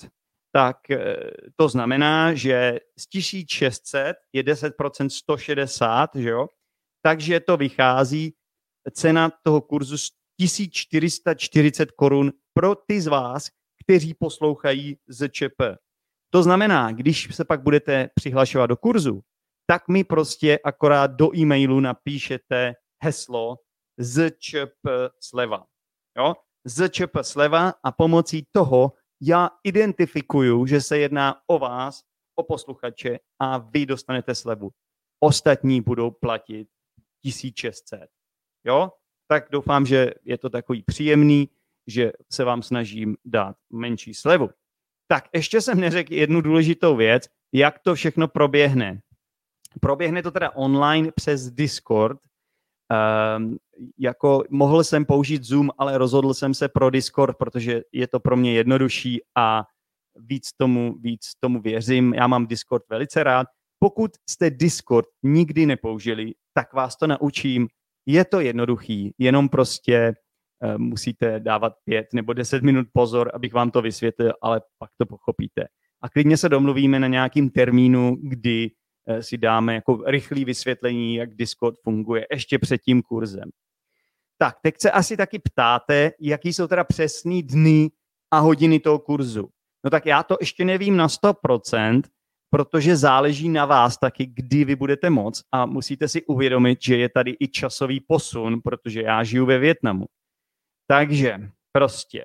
tak 0.53 0.91
eh, 0.91 1.17
to 1.57 1.69
znamená, 1.69 2.35
že 2.35 2.79
z 2.99 3.07
1600 3.07 4.17
je 4.33 4.43
10% 4.43 5.09
160, 5.09 6.11
že 6.15 6.29
jo? 6.29 6.49
takže 7.07 7.41
to 7.41 7.57
vychází 7.57 8.35
cena 8.93 9.31
toho 9.43 9.61
kurzu 9.61 9.97
1440 10.41 11.91
korun 11.91 12.33
pro 12.53 12.75
ty 12.75 13.01
z 13.01 13.07
vás, 13.07 13.47
kteří 13.85 14.15
poslouchají 14.15 14.99
z 15.09 15.29
ČP. 15.29 15.77
To 16.31 16.43
znamená, 16.43 16.93
když 16.93 17.35
se 17.35 17.45
pak 17.45 17.63
budete 17.63 18.11
přihlašovat 18.15 18.67
do 18.67 18.77
kurzu, 18.77 19.23
tak 19.67 19.89
mi 19.89 20.05
prostě 20.05 20.59
akorát 20.65 21.11
do 21.11 21.37
e-mailu 21.37 21.81
napíšete 21.81 22.75
heslo 23.03 23.57
z 23.99 24.31
ČP 24.39 24.89
sleva 25.21 25.67
jo, 26.17 26.35
ZČP 26.65 27.17
sleva 27.23 27.75
a 27.83 27.93
pomocí 27.93 28.47
toho 28.53 28.93
já 29.23 29.51
identifikuju, 29.65 30.67
že 30.67 30.81
se 30.81 30.99
jedná 30.99 31.41
o 31.47 31.59
vás, 31.59 32.03
o 32.39 32.43
posluchače 32.43 33.19
a 33.39 33.59
vy 33.59 33.87
dostanete 33.87 34.35
slevu. 34.35 34.71
Ostatní 35.21 35.81
budou 35.81 36.11
platit 36.11 36.69
1600. 37.25 38.11
Jo? 38.65 38.93
Tak 39.29 39.49
doufám, 39.51 39.87
že 39.87 40.11
je 40.25 40.39
to 40.39 40.51
takový 40.51 40.83
příjemný, 40.83 41.49
že 41.87 42.13
se 42.33 42.45
vám 42.45 42.63
snažím 42.63 43.17
dát 43.25 43.57
menší 43.73 44.15
slevu. 44.15 44.51
Tak 45.09 45.25
ještě 45.35 45.61
jsem 45.61 45.81
neřekl 45.81 46.13
jednu 46.13 46.41
důležitou 46.41 46.97
věc, 46.97 47.29
jak 47.55 47.79
to 47.79 47.95
všechno 47.95 48.29
proběhne. 48.29 49.01
Proběhne 49.81 50.23
to 50.23 50.31
teda 50.31 50.51
online 50.51 51.13
přes 51.15 51.51
Discord, 51.51 52.19
Um, 53.39 53.57
jako 53.99 54.45
mohl 54.51 54.85
jsem 54.85 55.05
použít 55.05 55.45
Zoom, 55.45 55.71
ale 55.79 55.99
rozhodl 55.99 56.35
jsem 56.35 56.55
se 56.55 56.69
pro 56.69 56.91
Discord, 56.91 57.37
protože 57.37 57.83
je 57.93 58.09
to 58.09 58.21
pro 58.21 58.37
mě 58.37 58.53
jednodušší 58.53 59.21
a 59.37 59.65
víc 60.17 60.49
tomu, 60.57 60.95
víc 61.01 61.21
tomu 61.41 61.61
věřím. 61.61 62.15
Já 62.15 62.27
mám 62.27 62.47
Discord 62.47 62.85
velice 62.91 63.23
rád. 63.23 63.47
Pokud 63.79 64.11
jste 64.31 64.51
Discord 64.51 65.09
nikdy 65.23 65.67
nepoužili, 65.67 66.33
tak 66.55 66.73
vás 66.73 66.97
to 66.97 67.07
naučím. 67.07 67.69
Je 68.07 68.25
to 68.25 68.41
jednoduchý, 68.41 69.15
jenom 69.19 69.49
prostě 69.49 70.15
uh, 70.65 70.79
musíte 70.79 71.41
dávat 71.41 71.73
pět 71.85 72.07
nebo 72.15 72.33
deset 72.33 72.63
minut 72.63 72.87
pozor, 72.93 73.31
abych 73.35 73.53
vám 73.53 73.71
to 73.71 73.83
vysvětlil, 73.83 74.33
ale 74.43 74.61
pak 74.79 74.91
to 74.99 75.07
pochopíte. 75.07 75.67
A 76.03 76.09
klidně 76.09 76.37
se 76.37 76.49
domluvíme 76.49 77.01
na 77.01 77.07
nějakým 77.07 77.51
termínu, 77.51 78.17
kdy 78.23 78.71
si 79.21 79.39
dáme 79.39 79.75
jako 79.75 80.03
rychlé 80.07 80.45
vysvětlení, 80.45 81.15
jak 81.15 81.35
Discord 81.35 81.77
funguje 81.83 82.27
ještě 82.31 82.59
před 82.59 82.79
tím 82.79 83.03
kurzem. 83.03 83.51
Tak, 84.39 84.57
teď 84.63 84.75
se 84.81 84.91
asi 84.91 85.17
taky 85.17 85.39
ptáte, 85.39 86.13
jaký 86.21 86.53
jsou 86.53 86.67
teda 86.67 86.85
přesný 86.85 87.43
dny 87.43 87.91
a 88.31 88.39
hodiny 88.39 88.81
toho 88.81 88.99
kurzu. 88.99 89.49
No 89.85 89.91
tak 89.91 90.07
já 90.07 90.23
to 90.23 90.37
ještě 90.41 90.65
nevím 90.65 90.97
na 90.97 91.07
100%, 91.07 92.03
protože 92.51 92.97
záleží 92.97 93.49
na 93.49 93.67
vás 93.67 93.99
taky, 93.99 94.27
kdy 94.27 94.65
vy 94.65 94.77
budete 94.77 95.11
moc 95.11 95.43
a 95.53 95.67
musíte 95.67 96.09
si 96.09 96.25
uvědomit, 96.25 96.83
že 96.83 96.97
je 96.97 97.09
tady 97.09 97.37
i 97.41 97.49
časový 97.49 98.01
posun, 98.01 98.61
protože 98.65 99.03
já 99.03 99.25
žiju 99.25 99.47
ve 99.47 99.59
Větnamu. 99.59 100.07
Takže 100.87 101.39
prostě, 101.73 102.25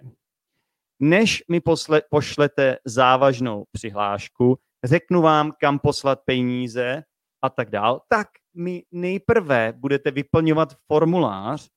než 0.99 1.43
mi 1.49 1.59
posle, 1.59 2.01
pošlete 2.09 2.77
závažnou 2.85 3.65
přihlášku, 3.71 4.59
řeknu 4.83 5.21
vám, 5.21 5.51
kam 5.59 5.79
poslat 5.79 6.19
peníze 6.25 7.03
a 7.41 7.49
tak 7.49 7.69
dál, 7.69 8.01
tak 8.09 8.27
mi 8.55 8.83
nejprve 8.91 9.73
budete 9.77 10.11
vyplňovat 10.11 10.75
formulář, 10.87 11.67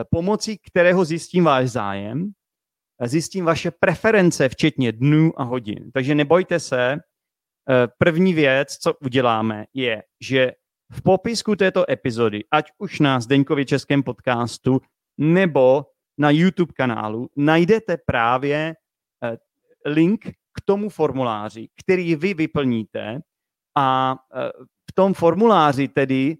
eh, 0.00 0.04
pomocí 0.10 0.58
kterého 0.58 1.04
zjistím 1.04 1.44
váš 1.44 1.70
zájem, 1.70 2.30
zjistím 3.06 3.44
vaše 3.44 3.70
preference, 3.70 4.48
včetně 4.48 4.92
dnů 4.92 5.40
a 5.40 5.42
hodin. 5.42 5.90
Takže 5.94 6.14
nebojte 6.14 6.60
se, 6.60 6.92
eh, 6.92 6.98
první 7.98 8.34
věc, 8.34 8.76
co 8.76 8.94
uděláme, 8.94 9.66
je, 9.74 10.02
že 10.20 10.52
v 10.92 11.02
popisku 11.02 11.56
této 11.56 11.90
epizody, 11.90 12.44
ať 12.50 12.70
už 12.78 13.00
na 13.00 13.20
Zdeňkově 13.20 13.64
českém 13.64 14.02
podcastu 14.02 14.80
nebo 15.18 15.86
na 16.18 16.30
YouTube 16.30 16.72
kanálu, 16.76 17.28
najdete 17.36 17.96
právě 18.06 18.74
eh, 19.24 19.36
link 19.86 20.20
tomu 20.64 20.88
formuláři, 20.88 21.68
který 21.76 22.16
vy 22.16 22.34
vyplníte 22.34 23.20
A 23.78 24.16
v 24.90 24.92
tom 24.94 25.14
formuláři 25.14 25.88
tedy 25.88 26.36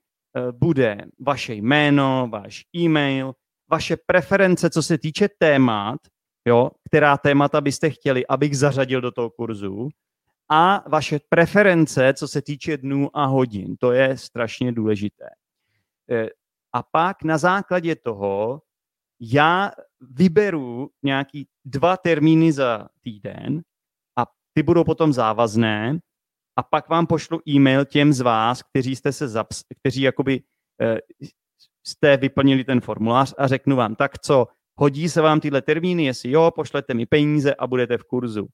bude 0.50 0.98
vaše 1.20 1.54
jméno, 1.54 2.28
váš 2.33 2.64
e-mail, 2.76 3.35
vaše 3.70 3.96
preference, 4.06 4.70
co 4.70 4.83
se 4.83 4.98
týče 4.98 5.28
témat, 5.38 6.00
jo, 6.46 6.70
která 6.88 7.18
témata 7.18 7.61
byste 7.61 7.90
chtěli, 7.90 8.26
abych 8.26 8.59
zařadil 8.59 9.00
do 9.00 9.11
toho 9.11 9.30
kurzu, 9.30 9.88
a 10.50 10.85
vaše 10.88 11.20
preference, 11.28 12.14
co 12.14 12.28
se 12.28 12.42
týče 12.42 12.76
dnů 12.76 13.16
a 13.16 13.24
hodin. 13.24 13.76
To 13.76 13.92
je 13.92 14.16
strašně 14.16 14.72
důležité. 14.72 15.28
E, 16.11 16.28
a 16.72 16.83
pak 16.83 17.22
na 17.22 17.38
základě 17.38 17.96
toho 17.96 18.62
já 19.20 19.70
vyberu 20.00 20.90
nějaký 21.02 21.48
dva 21.64 21.96
termíny 21.96 22.52
za 22.52 22.88
týden 23.00 23.62
ty 24.54 24.62
budou 24.62 24.84
potom 24.84 25.12
závazné 25.12 25.98
a 26.56 26.62
pak 26.62 26.88
vám 26.88 27.06
pošlu 27.06 27.40
e-mail 27.48 27.84
těm 27.84 28.12
z 28.12 28.20
vás, 28.20 28.62
kteří 28.62 28.96
jste 28.96 29.12
se 29.12 29.26
zaps- 29.26 29.64
kteří 29.80 30.02
jakoby 30.02 30.42
e, 30.80 30.98
jste 31.86 32.16
vyplnili 32.16 32.64
ten 32.64 32.80
formulář 32.80 33.34
a 33.38 33.46
řeknu 33.46 33.76
vám, 33.76 33.94
tak 33.94 34.18
co, 34.18 34.46
hodí 34.78 35.08
se 35.08 35.20
vám 35.20 35.40
tyhle 35.40 35.62
termíny, 35.62 36.04
jestli 36.04 36.30
jo, 36.30 36.50
pošlete 36.50 36.94
mi 36.94 37.06
peníze 37.06 37.54
a 37.54 37.66
budete 37.66 37.98
v 37.98 38.04
kurzu. 38.04 38.48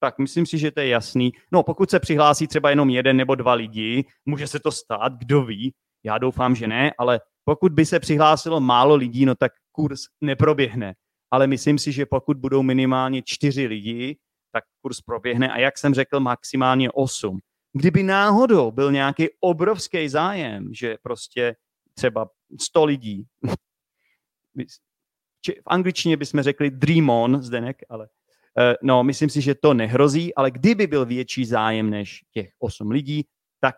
Tak 0.00 0.18
myslím 0.18 0.46
si, 0.46 0.58
že 0.58 0.70
to 0.70 0.80
je 0.80 0.88
jasný. 0.88 1.32
No, 1.52 1.62
pokud 1.62 1.90
se 1.90 2.00
přihlásí 2.00 2.46
třeba 2.46 2.70
jenom 2.70 2.90
jeden 2.90 3.16
nebo 3.16 3.34
dva 3.34 3.54
lidi, 3.54 4.04
může 4.26 4.46
se 4.46 4.60
to 4.60 4.72
stát, 4.72 5.12
kdo 5.18 5.44
ví. 5.44 5.74
Já 6.04 6.18
doufám, 6.18 6.54
že 6.54 6.66
ne, 6.66 6.92
ale 6.98 7.20
pokud 7.44 7.72
by 7.72 7.86
se 7.86 8.00
přihlásilo 8.00 8.60
málo 8.60 8.94
lidí, 8.94 9.24
no 9.26 9.34
tak 9.34 9.52
kurz 9.72 10.00
neproběhne. 10.20 10.94
Ale 11.30 11.46
myslím 11.46 11.78
si, 11.78 11.92
že 11.92 12.06
pokud 12.06 12.36
budou 12.36 12.62
minimálně 12.62 13.22
čtyři 13.24 13.66
lidi, 13.66 14.16
tak 14.52 14.64
kurz 14.82 15.00
proběhne 15.00 15.52
a 15.52 15.58
jak 15.58 15.78
jsem 15.78 15.94
řekl, 15.94 16.20
maximálně 16.20 16.90
osm. 16.90 17.38
Kdyby 17.72 18.02
náhodou 18.02 18.70
byl 18.70 18.92
nějaký 18.92 19.28
obrovský 19.40 20.08
zájem, 20.08 20.74
že 20.74 20.96
prostě 21.02 21.56
třeba 21.94 22.30
100 22.60 22.84
lidí, 22.84 23.26
v 25.46 25.66
angličtině 25.66 26.16
bychom 26.16 26.42
řekli 26.42 26.70
dream 26.70 27.10
on, 27.10 27.42
Zdenek, 27.42 27.82
ale 27.88 28.08
uh, 28.08 28.74
no, 28.82 29.04
myslím 29.04 29.30
si, 29.30 29.40
že 29.40 29.54
to 29.54 29.74
nehrozí, 29.74 30.34
ale 30.34 30.50
kdyby 30.50 30.86
byl 30.86 31.06
větší 31.06 31.44
zájem 31.44 31.90
než 31.90 32.24
těch 32.30 32.50
8 32.58 32.90
lidí, 32.90 33.26
tak 33.60 33.76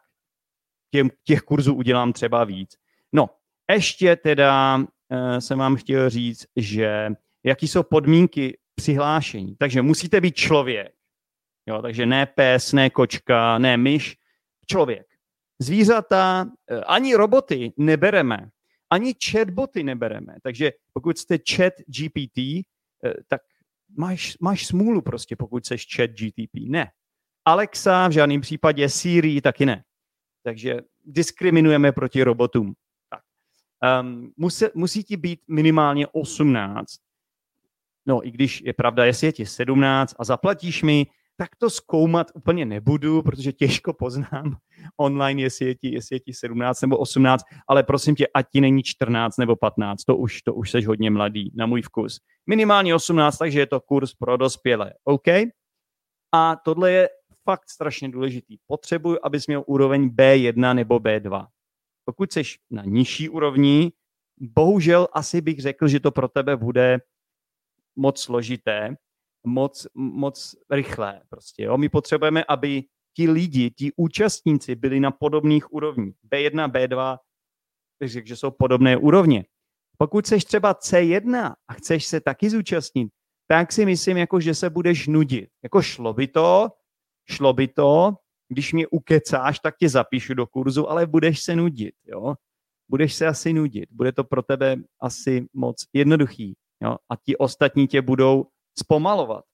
těm, 0.90 1.10
těch 1.24 1.40
kurzů 1.40 1.74
udělám 1.74 2.12
třeba 2.12 2.44
víc. 2.44 2.76
No, 3.12 3.30
ještě 3.70 4.16
teda 4.16 4.76
uh, 4.76 5.38
jsem 5.38 5.58
vám 5.58 5.76
chtěl 5.76 6.10
říct, 6.10 6.46
že 6.56 7.10
jaký 7.44 7.68
jsou 7.68 7.82
podmínky 7.82 8.58
přihlášení. 8.74 9.56
Takže 9.56 9.82
musíte 9.82 10.20
být 10.20 10.36
člověk. 10.36 10.92
Jo, 11.66 11.82
takže 11.82 12.06
ne 12.06 12.26
pes, 12.26 12.72
ne 12.72 12.90
kočka, 12.90 13.58
ne 13.58 13.76
myš, 13.76 14.16
člověk. 14.66 15.06
Zvířata, 15.58 16.50
eh, 16.70 16.80
ani 16.80 17.14
roboty 17.14 17.72
nebereme, 17.76 18.50
ani 18.90 19.14
chatboty 19.30 19.82
nebereme. 19.82 20.36
Takže 20.42 20.72
pokud 20.92 21.18
jste 21.18 21.38
chat 21.54 21.72
GPT, 21.86 22.38
eh, 23.04 23.14
tak 23.28 23.42
máš, 23.96 24.36
máš 24.40 24.66
smůlu 24.66 25.02
prostě, 25.02 25.36
pokud 25.36 25.66
jsi 25.66 25.76
chat 25.78 26.10
GTP. 26.10 26.68
Ne. 26.68 26.90
Alexa 27.44 28.08
v 28.08 28.12
žádném 28.12 28.40
případě, 28.40 28.88
Siri 28.88 29.40
taky 29.40 29.66
ne. 29.66 29.84
Takže 30.42 30.80
diskriminujeme 31.04 31.92
proti 31.92 32.22
robotům. 32.22 32.74
Tak. 33.10 33.22
Um, 34.02 34.32
musí, 34.36 34.64
musí 34.74 35.04
ti 35.04 35.16
být 35.16 35.40
minimálně 35.48 36.06
18. 36.06 37.00
No, 38.06 38.26
i 38.26 38.30
když 38.30 38.62
je 38.64 38.72
pravda, 38.72 39.04
jestli 39.04 39.26
je 39.26 39.32
ti 39.32 39.46
17 39.46 40.14
a 40.18 40.24
zaplatíš 40.24 40.82
mi, 40.82 41.06
tak 41.36 41.56
to 41.56 41.70
zkoumat 41.70 42.26
úplně 42.34 42.64
nebudu, 42.64 43.22
protože 43.22 43.52
těžko 43.52 43.92
poznám 43.92 44.56
online, 44.96 45.42
jestli 45.42 45.66
je 45.66 45.74
ti, 45.74 45.94
jestli 45.94 46.16
je 46.16 46.20
ti 46.20 46.32
17 46.32 46.80
nebo 46.80 46.98
18, 46.98 47.44
ale 47.68 47.82
prosím 47.82 48.14
tě, 48.14 48.26
ať 48.34 48.46
ti 48.52 48.60
není 48.60 48.82
14 48.82 49.36
nebo 49.36 49.56
15, 49.56 50.04
to 50.04 50.16
už, 50.16 50.42
to 50.42 50.54
už 50.54 50.70
seš 50.70 50.86
hodně 50.86 51.10
mladý, 51.10 51.52
na 51.54 51.66
můj 51.66 51.82
vkus. 51.82 52.20
Minimálně 52.46 52.94
18, 52.94 53.38
takže 53.38 53.60
je 53.60 53.66
to 53.66 53.80
kurz 53.80 54.14
pro 54.14 54.36
dospělé, 54.36 54.92
OK? 55.04 55.28
A 56.34 56.56
tohle 56.56 56.92
je 56.92 57.08
fakt 57.44 57.70
strašně 57.70 58.08
důležitý. 58.08 58.56
Potřebuji, 58.66 59.18
abys 59.22 59.46
měl 59.46 59.64
úroveň 59.66 60.08
B1 60.08 60.74
nebo 60.74 60.98
B2. 60.98 61.46
Pokud 62.04 62.32
jsi 62.32 62.42
na 62.70 62.82
nižší 62.86 63.28
úrovni, 63.28 63.92
bohužel 64.40 65.08
asi 65.12 65.40
bych 65.40 65.60
řekl, 65.60 65.88
že 65.88 66.00
to 66.00 66.10
pro 66.10 66.28
tebe 66.28 66.56
bude 66.56 67.00
moc 67.96 68.20
složité, 68.20 68.96
moc, 69.46 69.86
moc 69.94 70.54
rychlé. 70.70 71.20
Prostě, 71.28 71.62
jo? 71.62 71.78
My 71.78 71.88
potřebujeme, 71.88 72.44
aby 72.44 72.84
ti 73.16 73.30
lidi, 73.30 73.70
ti 73.70 73.92
účastníci 73.96 74.74
byli 74.74 75.00
na 75.00 75.10
podobných 75.10 75.72
úrovních. 75.72 76.14
B1, 76.32 76.70
B2, 76.70 77.18
řekl, 78.02 78.28
že 78.28 78.36
jsou 78.36 78.50
podobné 78.50 78.96
úrovně. 78.96 79.44
Pokud 79.98 80.26
jsi 80.26 80.38
třeba 80.38 80.74
C1 80.74 81.54
a 81.68 81.72
chceš 81.72 82.06
se 82.06 82.20
taky 82.20 82.50
zúčastnit, 82.50 83.12
tak 83.46 83.72
si 83.72 83.86
myslím, 83.86 84.16
jako, 84.16 84.40
že 84.40 84.54
se 84.54 84.70
budeš 84.70 85.06
nudit. 85.06 85.48
Jako 85.62 85.82
šlo 85.82 86.12
by 86.12 86.26
to, 86.26 86.68
šlo 87.30 87.52
by 87.52 87.68
to, 87.68 88.14
když 88.48 88.72
mě 88.72 88.86
ukecáš, 88.86 89.58
tak 89.58 89.76
tě 89.76 89.88
zapíšu 89.88 90.34
do 90.34 90.46
kurzu, 90.46 90.90
ale 90.90 91.06
budeš 91.06 91.40
se 91.42 91.56
nudit, 91.56 91.94
jo. 92.04 92.34
Budeš 92.88 93.14
se 93.14 93.26
asi 93.26 93.52
nudit. 93.52 93.88
Bude 93.90 94.12
to 94.12 94.24
pro 94.24 94.42
tebe 94.42 94.76
asi 95.00 95.46
moc 95.52 95.84
jednoduchý, 95.92 96.54
jo. 96.82 96.96
A 97.10 97.16
ti 97.16 97.36
ostatní 97.36 97.86
tě 97.86 98.02
budou 98.02 98.46
zpomalovat. 98.78 99.44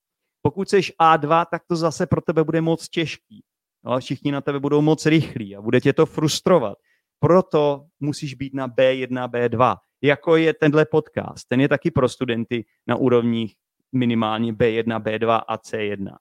Pokud 0.42 0.68
jsi 0.68 0.80
A2, 0.80 1.46
tak 1.50 1.62
to 1.66 1.76
zase 1.76 2.06
pro 2.06 2.20
tebe 2.20 2.44
bude 2.44 2.60
moc 2.60 2.88
těžký. 2.88 3.44
No, 3.84 4.00
všichni 4.00 4.32
na 4.32 4.40
tebe 4.40 4.60
budou 4.60 4.80
moc 4.80 5.06
rychlí 5.06 5.56
a 5.56 5.62
bude 5.62 5.80
tě 5.80 5.92
to 5.92 6.06
frustrovat. 6.06 6.78
Proto 7.20 7.86
musíš 8.00 8.34
být 8.34 8.54
na 8.54 8.68
B1, 8.68 9.28
B2. 9.28 9.76
Jako 10.02 10.36
je 10.36 10.54
tenhle 10.54 10.86
podcast. 10.86 11.48
Ten 11.48 11.60
je 11.60 11.68
taky 11.68 11.90
pro 11.90 12.08
studenty 12.08 12.64
na 12.86 12.96
úrovních 12.96 13.54
minimálně 13.92 14.52
B1, 14.52 15.02
B2 15.02 15.42
a 15.48 15.56
C1. 15.56 16.16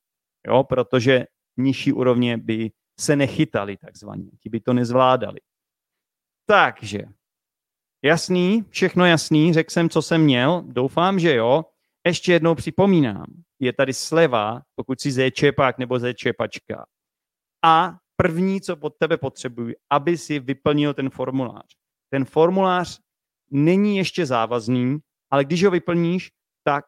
Jo, 0.48 0.64
protože 0.64 1.26
nižší 1.58 1.94
úrovně 1.94 2.38
by 2.38 2.72
se 3.00 3.16
nechytali 3.16 3.78
takzvaně. 3.78 4.32
Ti 4.40 4.50
by 4.50 4.60
to 4.60 4.74
nezvládali. 4.74 5.40
Takže, 6.46 7.04
jasný, 8.04 8.66
všechno 8.70 9.06
jasný, 9.06 9.54
řekl 9.54 9.72
jsem, 9.72 9.90
co 9.90 10.02
jsem 10.02 10.22
měl, 10.22 10.64
doufám, 10.68 11.20
že 11.20 11.36
jo. 11.36 11.66
Ještě 12.06 12.34
jednou 12.34 12.56
připomínám, 12.56 13.26
je 13.60 13.74
tady 13.74 13.94
sleva, 13.94 14.62
pokud 14.76 15.02
si 15.02 15.12
zéčepák 15.12 15.78
nebo 15.78 16.00
zéčepačka. 16.00 16.86
A 17.66 17.98
první, 18.16 18.62
co 18.62 18.76
pod 18.76 18.94
tebe 19.00 19.18
potřebuji, 19.18 19.76
aby 19.90 20.18
si 20.18 20.40
vyplnil 20.40 20.94
ten 20.94 21.10
formulář. 21.10 21.66
Ten 22.10 22.26
formulář 22.26 23.00
není 23.52 23.98
ještě 23.98 24.26
závazný, 24.26 24.98
ale 25.32 25.46
když 25.46 25.64
ho 25.64 25.72
vyplníš, 25.72 26.32
tak 26.64 26.86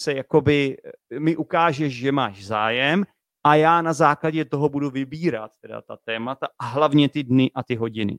se 0.00 0.14
jakoby 0.14 0.76
eh, 0.84 1.20
mi 1.20 1.36
ukážeš, 1.36 1.94
že 1.94 2.12
máš 2.12 2.46
zájem 2.46 3.04
a 3.46 3.54
já 3.54 3.82
na 3.82 3.92
základě 3.92 4.44
toho 4.44 4.68
budu 4.68 4.90
vybírat 4.90 5.50
teda 5.60 5.82
ta 5.82 5.96
témata 6.04 6.48
a 6.58 6.64
hlavně 6.64 7.08
ty 7.08 7.22
dny 7.22 7.50
a 7.54 7.62
ty 7.62 7.74
hodiny. 7.74 8.16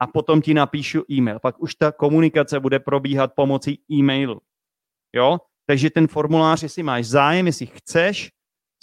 A 0.00 0.06
potom 0.06 0.42
ti 0.42 0.54
napíšu 0.54 1.04
e-mail. 1.10 1.38
Pak 1.38 1.62
už 1.62 1.74
ta 1.74 1.92
komunikace 1.92 2.60
bude 2.60 2.78
probíhat 2.78 3.32
pomocí 3.34 3.78
e-mailu. 3.92 4.40
Jo? 5.12 5.38
Takže 5.66 5.90
ten 5.90 6.06
formulář, 6.06 6.62
jestli 6.62 6.82
máš 6.82 7.06
zájem, 7.06 7.46
jestli 7.46 7.66
chceš 7.66 8.30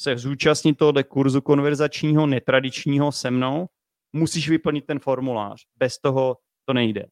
se 0.02 0.18
zúčastnit 0.18 0.78
tohoto 0.78 1.04
kurzu 1.04 1.42
konverzačního, 1.42 2.28
netradičního 2.28 3.12
se 3.12 3.32
mnou, 3.32 3.68
musíš 4.14 4.50
vyplnit 4.50 4.86
ten 4.86 5.00
formulář. 5.00 5.66
Bez 5.78 5.98
toho 5.98 6.38
to 6.66 6.74
nejde. 6.74 7.06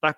Tak 0.00 0.16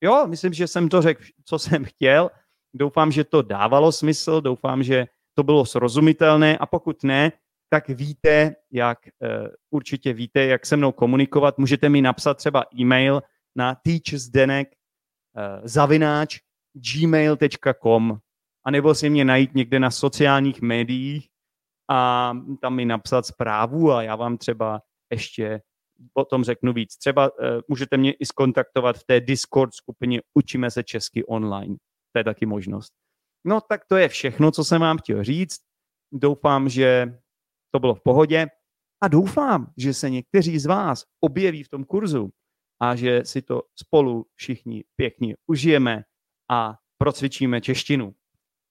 jo, 0.00 0.26
myslím, 0.26 0.52
že 0.52 0.66
jsem 0.66 0.88
to 0.88 1.02
řekl, 1.02 1.22
co 1.44 1.58
jsem 1.58 1.84
chtěl. 1.84 2.30
Doufám, 2.74 3.12
že 3.12 3.24
to 3.24 3.42
dávalo 3.42 3.92
smysl, 3.92 4.40
doufám, 4.40 4.82
že 4.82 5.06
to 5.34 5.42
bylo 5.42 5.66
srozumitelné 5.66 6.58
a 6.58 6.66
pokud 6.66 7.04
ne, 7.04 7.32
tak 7.68 7.88
víte, 7.88 8.54
jak, 8.72 8.98
uh, 9.06 9.48
určitě 9.70 10.12
víte, 10.12 10.44
jak 10.44 10.66
se 10.66 10.76
mnou 10.76 10.92
komunikovat. 10.92 11.58
Můžete 11.58 11.88
mi 11.88 12.02
napsat 12.02 12.34
třeba 12.34 12.64
e-mail 12.80 13.22
na 13.56 13.74
teachsdenek 13.74 14.68
uh, 14.68 15.66
zavináč 15.66 16.40
gmail.com 16.74 18.18
a 18.64 18.70
nebo 18.70 18.94
si 18.94 19.10
mě 19.10 19.24
najít 19.24 19.54
někde 19.54 19.80
na 19.80 19.90
sociálních 19.90 20.62
médiích 20.62 21.28
a 21.90 22.32
tam 22.60 22.74
mi 22.74 22.84
napsat 22.84 23.26
zprávu 23.26 23.92
a 23.92 24.02
já 24.02 24.16
vám 24.16 24.38
třeba 24.38 24.82
ještě 25.10 25.62
o 26.14 26.24
tom 26.24 26.44
řeknu 26.44 26.72
víc. 26.72 26.96
Třeba 26.96 27.30
uh, 27.30 27.46
můžete 27.68 27.96
mě 27.96 28.12
i 28.12 28.26
skontaktovat 28.26 28.98
v 28.98 29.04
té 29.04 29.20
Discord 29.20 29.74
skupině 29.74 30.20
Učíme 30.34 30.70
se 30.70 30.82
česky 30.84 31.24
online. 31.24 31.76
To 32.12 32.18
je 32.18 32.24
taky 32.24 32.46
možnost. 32.46 32.92
No 33.44 33.60
tak 33.60 33.80
to 33.88 33.96
je 33.96 34.08
všechno, 34.08 34.50
co 34.50 34.64
jsem 34.64 34.80
vám 34.80 34.98
chtěl 34.98 35.24
říct. 35.24 35.60
Doufám, 36.12 36.68
že 36.68 37.18
to 37.70 37.80
bylo 37.80 37.94
v 37.94 38.02
pohodě 38.02 38.46
a 39.00 39.08
doufám, 39.08 39.72
že 39.76 39.94
se 39.94 40.10
někteří 40.10 40.58
z 40.58 40.66
vás 40.66 41.04
objeví 41.20 41.62
v 41.62 41.68
tom 41.68 41.84
kurzu 41.84 42.30
a 42.80 42.96
že 42.96 43.24
si 43.24 43.42
to 43.42 43.62
spolu 43.76 44.26
všichni 44.34 44.84
pěkně 44.96 45.36
užijeme 45.46 46.02
a 46.50 46.74
procvičíme 46.98 47.60
češtinu. 47.60 48.14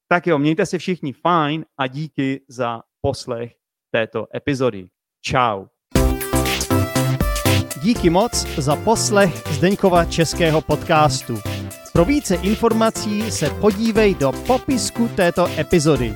Tak 0.07 0.27
jo, 0.27 0.37
mějte 0.39 0.65
se 0.65 0.77
všichni 0.77 1.13
fajn 1.13 1.65
a 1.77 1.87
díky 1.87 2.45
za 2.47 2.81
poslech 3.01 3.55
této 3.91 4.27
epizody. 4.35 4.89
Ciao. 5.25 5.67
Díky 7.81 8.09
moc 8.09 8.47
za 8.57 8.75
poslech 8.75 9.47
Zdeňkova 9.47 10.05
českého 10.05 10.61
podcastu. 10.61 11.35
Pro 11.93 12.05
více 12.05 12.35
informací 12.35 13.31
se 13.31 13.49
podívej 13.49 14.15
do 14.15 14.31
popisku 14.47 15.07
této 15.07 15.47
epizody, 15.59 16.15